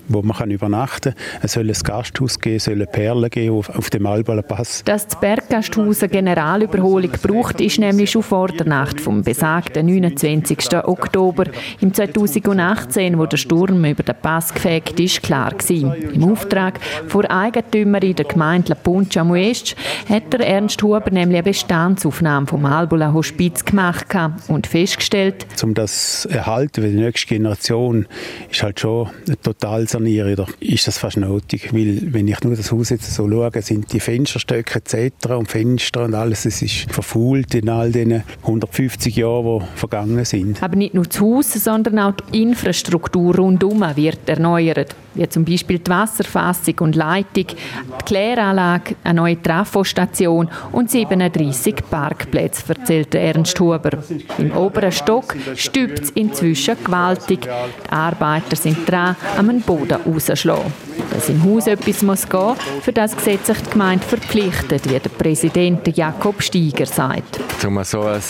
wo 0.09 0.23
man 0.23 0.37
kann 0.37 0.51
übernachten 0.51 1.15
kann. 1.15 1.41
Es 1.43 1.53
soll 1.53 1.69
ein 1.69 1.77
Gasthaus 1.83 2.39
geben, 2.39 2.57
es 2.57 2.65
sollen 2.65 2.87
Perlen 2.87 3.31
geben 3.31 3.57
auf, 3.57 3.71
auf 3.71 3.91
dem 3.91 4.07
Albaler 4.07 4.43
Pass. 4.43 4.83
Dass 4.85 5.07
das 5.07 5.21
Berggasthaus 5.21 6.03
eine 6.03 6.11
Generalüberholung 6.11 7.11
braucht, 7.23 7.61
ist 7.61 7.79
nämlich 7.79 8.11
schon 8.11 8.23
vor 8.23 8.49
der 8.49 8.67
Nacht 8.67 9.01
vom 9.01 9.23
besagten 9.23 9.87
29. 9.87 10.75
Oktober 10.85 11.45
im 11.81 11.93
2018, 11.93 13.19
wo 13.19 13.27
der 13.27 13.37
Sturm 13.37 13.85
über 13.85 14.03
den 14.03 14.15
Pass 14.21 14.53
gefegt 14.53 14.99
ist, 15.01 15.23
klar 15.23 15.53
gewesen. 15.53 15.93
Im 16.13 16.25
Auftrag 16.25 16.81
vor 17.09 17.31
Eigentümerin 17.31 18.15
der 18.15 18.25
Gemeinde 18.25 18.71
La 18.71 18.75
Puncha 18.75 19.25
Muest 19.25 19.77
hat 20.09 20.33
der 20.33 20.47
Ernst 20.47 20.83
Huber 20.83 21.11
nämlich 21.11 21.39
eine 21.39 21.43
Bestandsaufnahme 21.43 22.47
vom 22.47 22.65
Albula 22.65 23.13
Hospiz 23.13 23.65
gemacht 23.65 24.07
und 24.49 24.67
festgestellt, 24.67 25.47
um 25.63 25.75
das 25.75 26.27
erhalten 26.27 26.83
für 26.83 26.89
die 26.89 26.97
nächste 26.97 27.27
Generation 27.27 28.07
ist 28.51 28.63
halt 28.63 28.81
schon 28.81 29.09
total 29.43 29.89
sanieren, 29.99 30.33
oder 30.33 30.47
ist 30.61 30.87
das 30.87 30.99
fast 30.99 31.17
nötig? 31.17 31.73
Weil, 31.73 32.13
wenn 32.13 32.29
ich 32.29 32.41
nur 32.43 32.57
das 32.57 32.73
Haus 32.73 32.91
jetzt 32.91 33.13
so 33.13 33.29
schaue, 33.29 33.63
sind 33.63 33.93
die 33.93 34.01
Fensterstöcke 34.01 34.79
etc. 34.79 35.31
und 35.31 35.51
Fenster 35.51 36.05
und 36.05 36.15
alles, 36.15 36.45
es 36.45 36.63
ist 36.63 36.91
verfault 36.91 37.55
in 37.55 37.69
all 37.69 37.93
den 37.93 38.23
150 38.43 39.17
Jahren, 39.17 39.61
die 39.61 39.79
vergangen 39.79 40.25
sind. 40.25 40.63
Aber 40.63 40.77
nicht 40.77 40.95
nur 40.95 41.05
das 41.05 41.21
Haus, 41.21 41.53
sondern 41.53 41.99
auch 41.99 42.15
die 42.33 42.43
Infrastruktur 42.43 43.37
rundum 43.37 43.85
wird 43.97 44.29
erneuert. 44.29 44.95
Wie 45.17 45.29
zum 45.29 45.45
Beispiel 45.45 45.79
die 45.79 45.91
Wasserfassung 45.91 46.75
und 46.81 46.97
Leitung, 46.97 47.47
die 47.47 48.05
Kläranlage, 48.05 48.97
eine 49.03 49.15
neue 49.15 49.41
Trafostation 49.41 50.49
und 50.73 50.91
37 50.91 51.77
Parkplätze, 51.91 52.63
erzählt 52.69 53.15
Ernst 53.15 53.59
Huber. 53.59 53.99
Im 54.39 54.55
oberen 54.55 54.93
Stock 54.93 55.35
stübt 55.55 56.01
es 56.01 56.11
inzwischen 56.11 56.77
gewaltig. 56.85 57.41
Die 57.43 57.93
Arbeiter 57.93 58.57
sind 58.57 58.89
dran, 58.89 59.17
am 59.39 59.61
Boden 59.61 59.87
Boden 59.87 59.99
rausschlagen. 60.05 60.73
Dass 61.13 61.29
im 61.29 61.43
Haus 61.45 61.67
etwas 61.67 62.03
muss 62.03 62.29
gehen 62.29 62.55
für 62.83 62.93
das 62.93 63.17
Gesetz 63.17 63.47
sich 63.47 63.59
die 63.59 63.71
Gemeinde 63.71 64.05
verpflichtet, 64.05 64.85
wie 64.89 64.99
der 64.99 65.11
Präsident 65.11 65.97
Jakob 65.97 66.43
Steiger 66.43 66.87
sagt. 66.87 67.41
Um 67.65 67.83
so 67.85 68.03
ein 68.03 68.21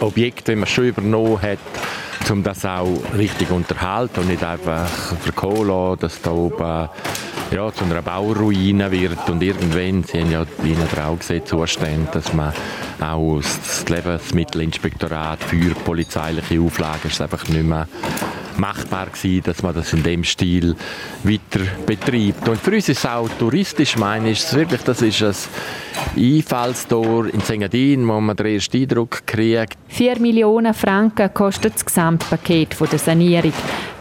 Objekt, 0.00 0.48
wenn 0.48 0.60
man 0.60 0.68
schon 0.68 0.86
übernommen 0.86 1.40
hat, 1.40 1.58
um 2.30 2.42
das 2.42 2.64
auch 2.64 3.00
richtig 3.16 3.50
unterhalten 3.50 4.20
und 4.20 4.28
nicht 4.28 4.42
einfach 4.42 4.88
verkohlen, 4.88 5.98
dass 5.98 6.20
da 6.22 6.30
oben 6.30 6.88
ja, 7.50 7.72
zu 7.72 7.84
einer 7.84 8.02
Bauruine 8.02 8.90
wird 8.90 9.28
und 9.28 9.42
irgendwann, 9.42 10.02
Sie 10.02 10.20
haben 10.20 10.32
ja 10.32 10.44
Ihnen 10.64 10.88
auch 11.04 11.18
gesehen, 11.18 11.46
Zustände, 11.46 12.08
dass 12.12 12.32
man 12.32 12.52
auch 13.00 13.38
das 13.38 13.88
Lebensmittelinspektorat 13.88 15.42
für 15.44 15.74
polizeiliche 15.74 16.60
Auflagen 16.60 17.08
ist 17.08 17.20
einfach 17.20 17.46
nicht 17.48 17.64
mehr 17.64 17.86
machbar 18.58 19.06
gewesen, 19.06 19.42
dass 19.44 19.62
man 19.62 19.74
das 19.74 19.92
in 19.92 20.02
dem 20.02 20.24
Stil 20.24 20.74
weiter 21.22 21.64
betreibt. 21.86 22.48
Und 22.48 22.60
für 22.60 22.72
uns 22.72 22.88
ist 22.88 22.98
es 22.98 23.06
auch 23.06 23.28
touristisch, 23.38 23.96
meine 23.96 24.30
ich, 24.30 24.52
wirklich, 24.52 24.82
das 24.82 25.02
ist 25.02 25.22
ein 25.22 25.34
Einfallstor 26.22 27.26
in 27.26 27.40
Engadin, 27.40 28.06
wo 28.06 28.20
man 28.20 28.36
den 28.36 28.46
ersten 28.46 28.82
Eindruck 28.82 29.26
kriegt. 29.26 29.78
4 29.88 30.18
Millionen 30.20 30.74
Franken 30.74 31.32
kostet 31.32 31.74
das 31.74 31.84
Gesamtpaket 31.84 32.76
der 32.80 32.98
Sanierung. 32.98 33.52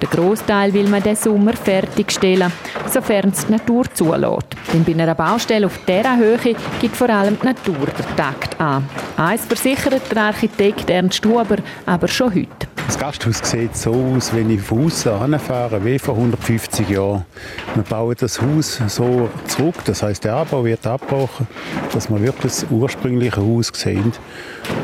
Den 0.01 0.09
Großteil 0.09 0.73
will 0.73 0.89
man 0.89 1.01
diesen 1.01 1.15
Sommer 1.15 1.53
fertigstellen, 1.53 2.51
sofern 2.91 3.29
es 3.29 3.45
die 3.45 3.53
Natur 3.53 3.85
zulässt. 3.93 4.47
Denn 4.73 4.83
bei 4.83 4.91
einer 4.91 5.15
Baustelle 5.15 5.65
auf 5.65 5.79
dieser 5.87 6.17
Höhe 6.17 6.37
gibt 6.81 6.95
vor 6.95 7.09
allem 7.09 7.37
die 7.41 7.45
Natur 7.45 7.87
den 7.87 8.15
Takt 8.17 8.59
an. 8.59 8.87
Eins 9.17 9.45
versichert 9.45 10.11
der 10.11 10.23
Architekt 10.23 10.89
Ernst 10.89 11.25
Huber 11.25 11.57
aber 11.85 12.07
schon 12.07 12.33
heute. 12.33 12.74
Das 12.85 12.99
Gasthaus 12.99 13.39
sieht 13.43 13.75
so 13.75 13.93
aus, 13.93 14.33
wenn 14.33 14.49
ich 14.51 14.61
von 14.61 14.85
außen 14.85 15.11
anfahre, 15.11 15.83
wie 15.83 15.97
vor 15.97 16.15
150 16.15 16.87
Jahren. 16.87 17.25
Wir 17.73 17.83
bauen 17.83 18.15
das 18.19 18.39
Haus 18.39 18.79
so 18.87 19.27
zurück, 19.47 19.75
das 19.85 20.03
heißt 20.03 20.23
der 20.23 20.35
Abbau 20.35 20.63
wird 20.63 20.85
abgebrochen, 20.85 21.47
dass 21.93 22.09
wir 22.09 22.21
wirklich 22.21 22.53
das 22.53 22.67
ursprüngliche 22.69 23.37
Haus 23.37 23.71
sehen. 23.73 24.13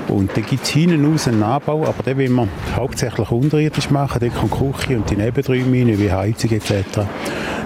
Und 0.08 0.36
dann 0.36 0.46
gibt 0.46 0.64
es 0.64 0.70
hinten 0.70 1.06
raus 1.06 1.28
einen 1.28 1.44
Anbau, 1.44 1.86
aber 1.86 2.04
den 2.04 2.18
will 2.18 2.30
man 2.30 2.50
hauptsächlich 2.76 3.32
unterirdisch 3.32 3.90
machen, 3.90 4.20
dort 4.20 4.36
kommt 4.36 4.54
die 4.54 4.80
Küche 4.80 4.98
und 4.98 5.10
die 5.10 5.16
Nebenräume 5.16 5.80
rein, 5.80 6.00
wie 6.00 6.12
Heizung 6.12 6.52
etc., 6.52 7.02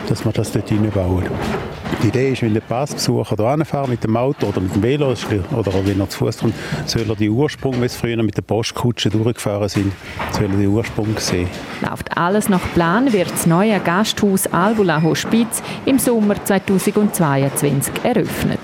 dass 0.08 0.24
wir 0.24 0.32
das 0.32 0.52
dort 0.52 0.70
hineinbauen. 0.70 1.26
Die 2.02 2.10
Idee 2.10 2.34
ist, 2.34 2.42
wenn 2.42 2.54
der 2.54 2.62
Passbesucher 2.62 3.36
hier 3.36 3.46
anfährt 3.46 3.88
mit 3.88 4.04
dem 4.04 4.16
Auto 4.18 4.48
oder 4.48 4.62
mit 4.62 4.76
dem 4.76 4.84
Velo 4.84 5.14
oder 5.56 5.72
wenn 5.86 6.00
er 6.00 6.10
zu 6.10 6.20
Fuß 6.20 6.40
kommt, 6.40 6.54
soll 6.86 7.06
er 7.08 7.16
die 7.16 7.30
Ursprung, 7.30 7.80
wie 7.82 7.86
es 7.86 7.96
früher 7.96 8.22
mit 8.22 8.38
der 8.38 8.42
Postkutsche 8.44 9.10
durchgefahren 9.10 9.70
sind, 9.70 9.92
soll 10.32 10.52
er 10.52 10.58
die 10.58 10.68
Ursprung 10.68 11.18
sehen. 11.18 11.48
Läuft 11.82 12.16
alles 12.18 12.50
nach 12.50 12.62
Plan, 12.74 13.12
wird 13.14 13.32
das 13.32 13.46
neue 13.46 13.80
Gasthaus 13.80 14.46
Albula 14.48 15.02
Hospiz 15.02 15.64
im 15.86 15.98
Sommer 15.98 16.36
2022 16.44 17.94
eröffnet. 18.04 18.60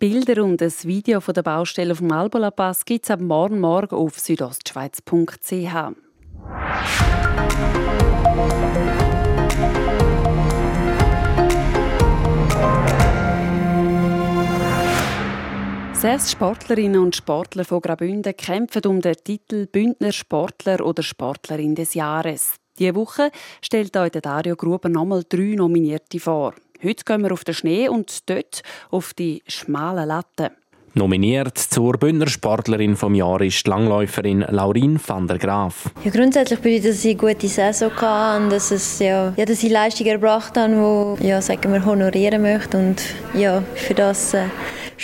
Bilder 0.00 0.44
und 0.44 0.62
ein 0.62 0.72
Video 0.84 1.20
von 1.20 1.34
der 1.34 1.42
Baustelle 1.42 1.92
dem 1.92 2.12
Albola 2.12 2.52
Pass 2.52 2.84
gibt 2.84 3.04
es 3.04 3.10
ab 3.10 3.20
morgen 3.20 3.58
Morgen 3.58 3.96
auf 3.96 4.16
südostschweiz.ch. 4.20 5.74
Sechs 15.94 16.30
Sportlerinnen 16.30 17.00
und 17.00 17.16
Sportler 17.16 17.64
von 17.64 17.80
Graubünden 17.80 18.36
kämpfen 18.36 18.86
um 18.86 19.00
den 19.00 19.16
Titel 19.16 19.66
Bündner 19.66 20.12
Sportler 20.12 20.86
oder 20.86 21.02
Sportlerin 21.02 21.74
des 21.74 21.94
Jahres. 21.94 22.54
Diese 22.78 22.94
Woche 22.94 23.32
stellt 23.60 23.96
euch 23.96 24.12
Dario 24.12 24.54
Gruber 24.54 24.88
nochmal 24.88 25.24
drei 25.28 25.56
Nominierte 25.56 26.20
vor. 26.20 26.54
Heute 26.82 27.02
gehen 27.04 27.22
wir 27.24 27.32
auf 27.32 27.42
den 27.42 27.54
Schnee 27.54 27.88
und 27.88 28.30
dort 28.30 28.62
auf 28.90 29.12
die 29.12 29.42
schmalen 29.48 30.06
Latten. 30.06 30.50
Nominiert 30.94 31.58
zur 31.58 31.94
Bündner 31.94 32.28
Sportlerin 32.28 32.96
vom 32.96 33.14
Jahr 33.16 33.40
ist 33.40 33.66
die 33.66 33.70
Langläuferin 33.70 34.40
Laurin 34.48 35.00
van 35.04 35.26
der 35.26 35.38
Graaf. 35.38 35.90
Ja, 36.04 36.10
grundsätzlich 36.12 36.60
bin 36.60 36.74
ich, 36.74 36.82
dass 36.82 37.04
ich 37.04 37.20
eine 37.20 37.34
gute 37.34 37.48
Saison 37.48 37.90
hatte 37.96 38.42
und 38.42 38.50
dass, 38.50 38.70
es, 38.70 39.00
ja, 39.00 39.32
ja, 39.36 39.44
dass 39.44 39.62
ich 39.62 39.70
Leistungen 39.70 40.10
erbracht 40.10 40.56
habe, 40.56 41.16
die 41.20 41.26
ja, 41.26 41.42
sagen 41.42 41.72
wir, 41.72 41.84
honorieren 41.84 42.42
möchte. 42.42 42.78
Und 42.78 43.02
ja, 43.34 43.62
für 43.74 43.94
das 43.94 44.34
äh, 44.34 44.46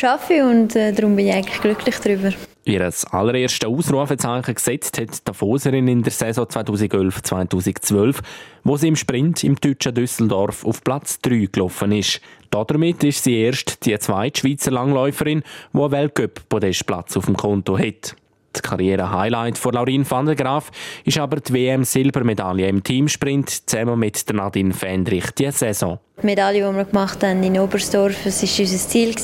arbeite 0.03 0.47
und 0.47 0.77
äh, 0.77 0.93
darum 0.93 1.17
bin 1.17 1.27
ich 1.27 1.35
eigentlich 1.35 1.61
glücklich 1.61 1.97
darüber. 1.97 2.31
Ihr 2.66 2.90
allererstes 3.11 3.68
Ausrufezeichen 3.68 4.55
gesetzt 4.55 4.98
hat 4.98 5.29
die 5.29 5.35
Foserin 5.35 5.87
in 5.87 6.03
der 6.03 6.12
Saison 6.12 6.46
2011-2012, 6.46 8.16
wo 8.62 8.79
sie 8.79 8.88
im 8.88 8.96
Sprint 8.96 9.44
im 9.44 9.57
deutschen 9.57 9.94
Düsseldorf 9.94 10.64
auf 10.64 10.83
Platz 10.83 11.20
3 11.20 11.48
gelaufen 11.53 11.92
ist. 11.92 12.22
Damit 12.48 13.05
ist 13.05 13.24
sie 13.24 13.37
erst 13.37 13.85
die 13.85 13.98
zweite 13.98 14.40
Schweizer 14.40 14.70
Langläuferin, 14.70 15.42
die 15.74 15.79
einen 15.79 15.92
Weltcup-Podestplatz 15.92 17.18
auf 17.18 17.27
dem 17.27 17.37
Konto 17.37 17.79
hat. 17.79 18.16
Das 18.55 18.62
Karriere-Highlight 18.62 19.59
von 19.59 19.75
Laurin 19.75 20.09
van 20.09 20.27
der 20.27 20.37
Graaf 20.37 20.71
ist 21.05 21.19
aber 21.19 21.40
die 21.40 21.53
WM-Silbermedaille 21.53 22.69
im 22.69 22.85
Teamsprint 22.85 23.69
zusammen 23.69 23.99
mit 23.99 24.25
Nadine 24.33 24.73
Fendrich 24.73 25.33
diese 25.37 25.51
Saison. 25.53 25.99
Die 26.23 26.27
Medaille, 26.27 26.64
die 26.64 26.77
wir 26.77 26.85
gemacht 26.85 27.25
haben 27.25 27.43
in 27.43 27.59
Oberstdorf, 27.59 28.14
das 28.25 28.43
war 28.43 28.61
unser 28.61 28.88
Ziel, 28.88 29.14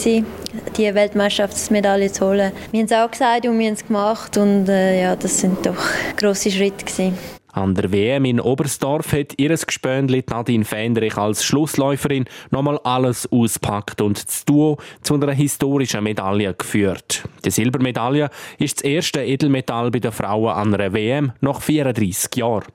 die 0.76 0.94
Weltmeisterschaftsmedaille 0.94 2.10
zu 2.10 2.26
holen. 2.26 2.50
Wir 2.72 2.80
haben 2.80 2.86
es 2.86 2.92
auch 2.92 3.10
gesagt 3.10 3.46
und 3.46 3.58
wir 3.58 3.66
haben 3.68 3.74
es 3.74 3.86
gemacht 3.86 4.36
und 4.36 4.68
äh, 4.68 5.02
ja, 5.02 5.14
das 5.14 5.38
sind 5.38 5.64
doch 5.64 5.76
grosse 6.16 6.50
Schritte 6.50 6.84
gewesen. 6.84 7.16
An 7.52 7.74
der 7.74 7.90
WM 7.90 8.24
in 8.26 8.40
Oberstdorf 8.40 9.12
hat 9.12 9.34
ihr 9.36 9.50
Gespönli 9.56 10.24
Nadine 10.28 10.64
Fendrich 10.64 11.16
als 11.16 11.44
Schlussläuferin 11.44 12.26
nochmal 12.50 12.78
alles 12.84 13.30
auspackt 13.32 14.00
und 14.00 14.24
das 14.24 14.44
Duo 14.44 14.78
zu 15.02 15.14
einer 15.14 15.32
historischen 15.32 16.04
Medaille 16.04 16.54
geführt. 16.54 17.24
Die 17.44 17.50
Silbermedaille 17.50 18.30
ist 18.58 18.78
das 18.78 18.84
erste 18.84 19.22
Edelmetall 19.22 19.90
bei 19.90 19.98
den 19.98 20.12
Frauen 20.12 20.52
an 20.52 20.74
einer 20.74 20.92
WM 20.92 21.32
nach 21.40 21.60
34 21.60 22.36
Jahren. 22.36 22.66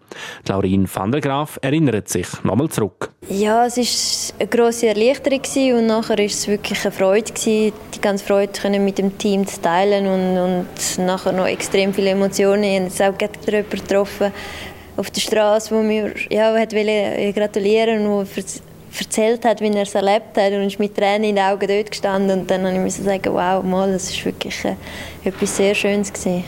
Laurin 0.48 0.90
van 0.94 1.12
der 1.12 1.22
Graaf 1.22 1.58
erinnert 1.62 2.10
sich 2.10 2.28
nochmal 2.44 2.70
zurück. 2.70 3.12
Ja, 3.30 3.66
es 3.66 3.78
war 3.78 4.40
eine 4.40 4.50
grosse 4.50 4.88
Erleichterung 4.88 5.42
und 5.80 5.88
nachher 5.88 6.18
war 6.18 6.26
es 6.26 6.48
wirklich 6.48 6.84
eine 6.86 6.92
Freude, 6.92 7.32
die 7.34 7.74
ganze 8.00 8.26
Freude 8.26 8.80
mit 8.80 8.98
dem 9.00 9.18
Team 9.18 9.48
zu 9.48 9.62
teilen 9.62 10.06
und, 10.06 10.38
und 10.38 11.06
nachher 11.06 11.32
noch 11.32 11.48
extrem 11.48 11.94
viele 11.94 12.12
Emotionen. 12.12 12.88
Ich 12.88 13.02
habe 13.02 13.16
jetzt 13.20 13.48
auch 13.48 13.70
getroffen, 13.70 14.32
auf 14.98 15.12
der 15.12 15.22
Straße, 15.22 15.76
wo 15.76 15.82
mir 15.82 16.14
ja, 16.30 16.54
hat 16.54 16.74
äh, 16.74 17.32
gratulieren 17.32 18.08
und 18.08 18.28
erzählt 18.98 19.44
hat, 19.46 19.62
wie 19.62 19.70
er 19.70 19.84
es 19.84 19.96
erlebt 19.96 20.38
hat. 20.38 20.54
Und 20.54 20.64
ist 20.64 20.80
mit 20.80 20.96
Tränen 20.96 21.30
in 21.30 21.36
den 21.36 21.46
Augen 21.46 21.68
dort 21.68 21.92
gestanden 21.92 22.42
und 22.42 22.52
dann 22.52 22.62
musste 22.82 23.02
ich 23.02 23.08
sagen, 23.08 23.34
wow, 23.34 23.64
mal, 23.64 23.92
das 23.92 24.10
ist 24.10 24.26
wirklich 24.26 24.64
äh, 24.66 24.76
etwas 25.24 25.58
sehr 25.58 25.76
Schönes 25.76 26.12
gewesen 26.12 26.44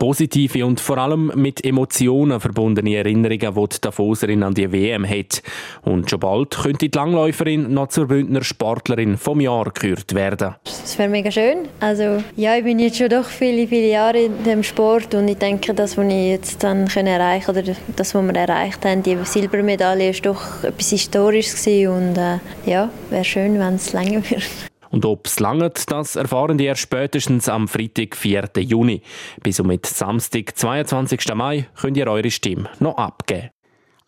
positive 0.00 0.64
und 0.64 0.80
vor 0.80 0.98
allem 0.98 1.30
mit 1.36 1.64
Emotionen 1.64 2.40
verbundene 2.40 2.96
Erinnerungen, 2.96 3.54
die 3.54 3.68
die 3.68 3.80
Davoserin 3.82 4.42
an 4.42 4.54
die 4.54 4.72
WM 4.72 5.08
hat. 5.08 5.42
Und 5.82 6.08
schon 6.08 6.18
bald 6.18 6.56
könnte 6.56 6.88
die 6.88 6.96
Langläuferin 6.96 7.72
noch 7.72 7.88
zur 7.88 8.08
Bündner 8.08 8.42
Sportlerin 8.42 9.18
vom 9.18 9.40
Jahr 9.40 9.66
gekürt 9.66 10.14
werden. 10.14 10.54
Das 10.64 10.98
wäre 10.98 11.10
mega 11.10 11.30
schön. 11.30 11.68
Also, 11.80 12.24
ja, 12.34 12.56
ich 12.56 12.64
bin 12.64 12.78
jetzt 12.78 12.96
schon 12.96 13.10
doch 13.10 13.26
viele, 13.26 13.68
viele 13.68 13.90
Jahre 13.90 14.22
in 14.22 14.42
dem 14.42 14.62
Sport 14.62 15.14
und 15.14 15.28
ich 15.28 15.36
denke, 15.36 15.74
das, 15.74 15.98
was 15.98 16.06
ich 16.06 16.28
jetzt 16.30 16.64
dann 16.64 16.86
erreichen 16.86 17.50
oder 17.50 17.62
das, 17.94 18.14
was 18.14 18.22
wir 18.22 18.34
erreicht 18.34 18.84
haben, 18.86 19.02
die 19.02 19.18
Silbermedaille, 19.22 20.10
ist 20.10 20.24
doch 20.24 20.64
etwas 20.64 20.88
Historisches 20.88 21.66
und 21.66 22.16
äh, 22.16 22.38
ja, 22.64 22.88
wäre 23.10 23.24
schön, 23.24 23.58
wenn 23.58 23.74
es 23.74 23.92
länger 23.92 24.22
wird. 24.30 24.69
Und 24.90 25.04
ob 25.04 25.26
es 25.26 25.40
langt, 25.40 25.90
das 25.90 26.16
erfahren 26.16 26.58
die 26.58 26.64
erst 26.64 26.82
spätestens 26.82 27.48
am 27.48 27.68
Freitag, 27.68 28.16
4. 28.16 28.50
Juni. 28.58 29.02
Bis 29.42 29.60
um 29.60 29.70
Samstag, 29.84 30.56
22. 30.56 31.34
Mai, 31.34 31.68
könnt 31.80 31.96
ihr 31.96 32.08
eure 32.08 32.30
Stimme 32.30 32.68
noch 32.80 32.96
abgeben. 32.96 33.50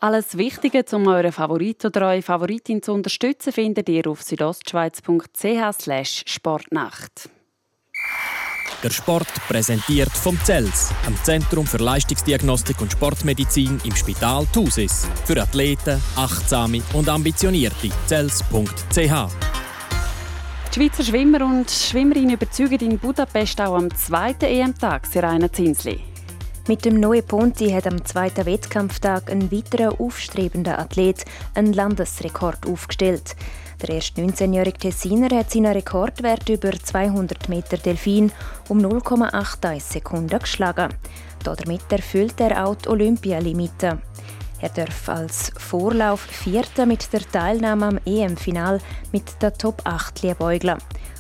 Alles 0.01 0.37
Wichtige, 0.37 0.85
um 0.92 1.07
euren 1.07 1.31
Favorit 1.31 1.85
oder 1.85 2.09
eure 2.09 2.23
Favoritin 2.23 2.83
zu 2.83 2.92
unterstützen, 2.92 3.53
findet 3.53 3.88
ihr 3.88 4.09
auf 4.09 4.23
südostschweiz.ch 4.23 6.25
Sportnacht. 6.27 7.31
Der 8.83 8.90
Sport 8.90 9.29
präsentiert 9.47 10.11
vom 10.11 10.37
CELS, 10.45 10.90
am 11.07 11.14
Zentrum 11.23 11.64
für 11.64 11.77
Leistungsdiagnostik 11.77 12.81
und 12.81 12.90
Sportmedizin 12.90 13.81
im 13.85 13.95
Spital 13.95 14.45
Thusis. 14.53 15.07
Für 15.25 15.40
Athleten, 15.40 16.03
Achtsame 16.16 16.83
und 16.92 17.09
Ambitionierte. 17.09 17.90
CELS.ch 18.09 19.31
die 20.75 20.81
Schweizer 20.81 21.03
Schwimmer 21.03 21.45
und 21.45 21.71
Schwimmerinnen 21.71 22.35
überzeugen 22.35 22.81
in 22.81 22.99
Budapest 22.99 23.61
auch 23.61 23.77
am 23.77 23.95
zweiten 23.95 24.47
EM-Tag 24.47 25.07
Seraina 25.07 25.53
Zinsli. 25.53 26.01
Mit 26.67 26.87
dem 26.87 26.99
neuen 26.99 27.27
Ponti 27.27 27.71
hat 27.71 27.87
am 27.87 28.03
zweiten 28.07 28.47
Wettkampftag 28.47 29.31
ein 29.31 29.53
weiterer 29.53 30.01
aufstrebender 30.01 30.79
Athlet 30.79 31.27
einen 31.55 31.75
Landesrekord 31.75 32.67
aufgestellt. 32.67 33.37
Der 33.83 33.97
erst 33.97 34.17
19-jährige 34.17 34.79
Tessiner 34.79 35.37
hat 35.37 35.51
seinen 35.51 35.73
Rekordwert 35.73 36.49
über 36.49 36.71
200 36.73 37.51
Meter 37.51 37.77
Delfin 37.77 38.33
um 38.71 38.79
0,81 38.79 39.81
Sekunden 39.81 40.39
geschlagen. 40.39 40.95
Damit 41.45 41.91
erfüllt 41.91 42.41
er 42.41 42.65
auch 42.65 42.77
die 42.77 42.89
Olympialimite. 42.89 43.99
Er 44.62 44.68
darf 44.68 45.09
als 45.09 45.51
Vorlauf 45.59 46.20
Vierter 46.20 46.87
mit 46.87 47.12
der 47.12 47.20
Teilnahme 47.20 47.87
am 47.87 47.98
EM-Final 48.07 48.79
mit 49.11 49.42
der 49.42 49.53
Top 49.53 49.83
8 49.85 50.22
liebäugeln. 50.22 50.79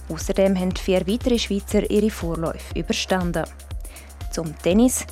Außerdem 0.08 0.56
haben 0.56 0.76
vier 0.76 1.04
weitere 1.08 1.40
Schweizer 1.40 1.90
ihre 1.90 2.10
Vorläufe 2.10 2.78
überstanden. 2.78 3.44
Zum 4.30 4.56
Tennis. 4.58 5.04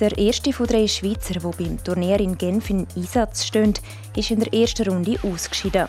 Der 0.00 0.18
erste 0.18 0.52
von 0.52 0.66
drei 0.66 0.88
Schweizer, 0.88 1.34
die 1.34 1.64
beim 1.64 1.82
Turnier 1.82 2.18
in 2.18 2.36
Genf 2.36 2.70
in 2.70 2.88
Einsatz 2.96 3.44
stehen, 3.46 3.74
ist 4.16 4.32
in 4.32 4.40
der 4.40 4.52
ersten 4.52 4.90
Runde 4.90 5.20
ausgeschieden. 5.22 5.86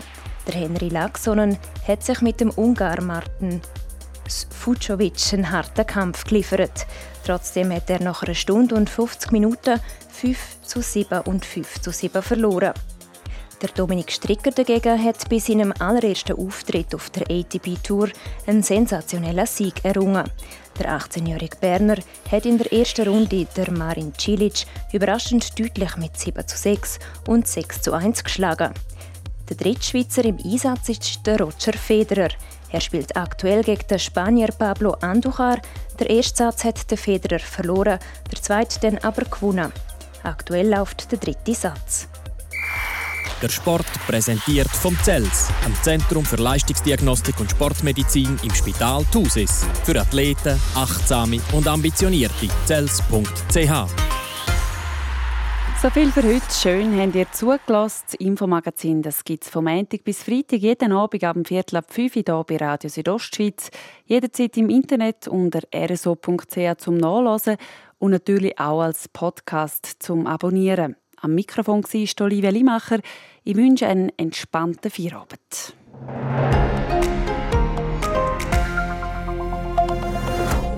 Der 0.47 0.53
Henry 0.53 0.89
Laxonen 0.89 1.57
hat 1.87 2.03
sich 2.03 2.21
mit 2.21 2.39
dem 2.39 2.51
Ungar 2.51 3.01
Martin 3.01 3.59
Fucovic 4.51 5.33
einen 5.33 5.51
harten 5.51 5.85
Kampf 5.87 6.25
geliefert. 6.25 6.85
Trotzdem 7.27 7.73
hat 7.73 7.89
er 7.89 8.01
nach 8.01 8.23
einer 8.23 8.33
Stunde 8.33 8.73
und 8.73 8.89
50 8.89 9.33
Minuten 9.33 9.81
5 10.13 10.61
zu 10.61 10.81
7 10.81 11.19
und 11.23 11.45
5 11.45 11.81
zu 11.81 11.91
7 11.91 12.21
verloren. 12.21 12.71
Der 13.61 13.67
Dominik 13.67 14.13
Stricker 14.13 14.51
dagegen 14.51 15.03
hat 15.03 15.27
bei 15.27 15.39
seinem 15.39 15.73
allerersten 15.77 16.37
Auftritt 16.37 16.95
auf 16.95 17.09
der 17.09 17.23
ATP 17.29 17.83
Tour 17.83 18.07
einen 18.45 18.63
sensationellen 18.63 19.45
Sieg 19.45 19.83
errungen. 19.83 20.23
Der 20.79 20.97
18-jährige 20.97 21.57
Berner 21.57 21.97
hat 22.31 22.45
in 22.45 22.59
der 22.59 22.71
ersten 22.71 23.09
Runde 23.09 23.45
der 23.57 23.71
Marin 23.71 24.13
Cilic 24.17 24.65
überraschend 24.93 25.59
deutlich 25.59 25.97
mit 25.97 26.17
7 26.17 26.47
zu 26.47 26.55
6 26.55 26.97
und 27.27 27.45
6 27.45 27.81
zu 27.81 27.91
1 27.91 28.23
geschlagen. 28.23 28.73
Der 29.49 29.57
dritte 29.57 29.83
Schweizer 29.83 30.23
im 30.23 30.37
Einsatz 30.37 30.87
ist 30.87 31.27
der 31.27 31.41
Roger 31.41 31.73
Federer. 31.73 32.29
Er 32.71 32.81
spielt 32.81 33.15
aktuell 33.15 33.63
gegen 33.63 33.87
den 33.87 33.99
Spanier 33.99 34.49
Pablo 34.57 34.91
Andujar. 35.01 35.59
Der 35.99 36.09
erste 36.09 36.37
Satz 36.37 36.63
hat 36.63 36.91
der 36.91 36.97
Federer 36.97 37.39
verloren, 37.39 37.99
der 38.31 38.41
zweite 38.41 38.79
dann 38.81 38.97
aber 38.99 39.23
gewonnen. 39.23 39.71
Aktuell 40.23 40.69
läuft 40.69 41.11
der 41.11 41.19
dritte 41.19 41.53
Satz. 41.53 42.07
Der 43.41 43.49
Sport 43.49 43.85
präsentiert 44.07 44.69
vom 44.69 44.97
CELS, 45.03 45.49
am 45.63 45.73
Zentrum 45.83 46.25
für 46.25 46.37
Leistungsdiagnostik 46.37 47.39
und 47.39 47.51
Sportmedizin 47.51 48.39
im 48.43 48.53
Spital 48.53 49.05
Thusis. 49.11 49.63
Für 49.83 49.99
Athleten, 50.01 50.59
Achtsame 50.73 51.39
und 51.53 51.67
Ambitionierte. 51.67 52.47
CELS.ch 52.65 54.16
So 55.79 55.91
viel 55.91 56.11
für 56.11 56.23
heute. 56.23 56.51
Schön, 56.51 56.99
habt 56.99 57.13
ihr 57.13 57.31
zugelassen. 57.31 58.05
Das 58.07 58.13
Infomagazin 58.15 59.03
gibt 59.03 59.43
es 59.43 59.49
vom 59.51 59.65
Montag 59.65 60.03
bis 60.03 60.23
Freitag 60.23 60.59
jeden 60.59 60.91
Abend 60.91 61.23
ab 61.23 61.37
Viertel 61.43 61.77
ab 61.77 61.85
5 61.93 62.15
Uhr 62.15 62.23
hier 62.25 62.43
bei 62.47 62.57
Radio 62.57 62.89
Südostschweiz. 62.89 63.69
Jederzeit 64.05 64.57
im 64.57 64.71
Internet 64.71 65.27
unter 65.27 65.59
rso.ch 65.71 66.77
zum 66.79 66.97
Nachlesen 66.97 67.57
und 67.99 68.09
natürlich 68.09 68.59
auch 68.59 68.81
als 68.81 69.07
Podcast 69.07 69.97
zum 69.99 70.25
Abonnieren. 70.25 70.95
Am 71.21 71.35
Mikrofon 71.35 71.83
war 71.83 72.25
Olivia 72.25 72.49
Limacher. 72.49 72.99
Ich 73.43 73.55
wünsche 73.55 73.85
einen 73.85 74.11
entspannten 74.17 74.89
Feierabend. 74.89 75.75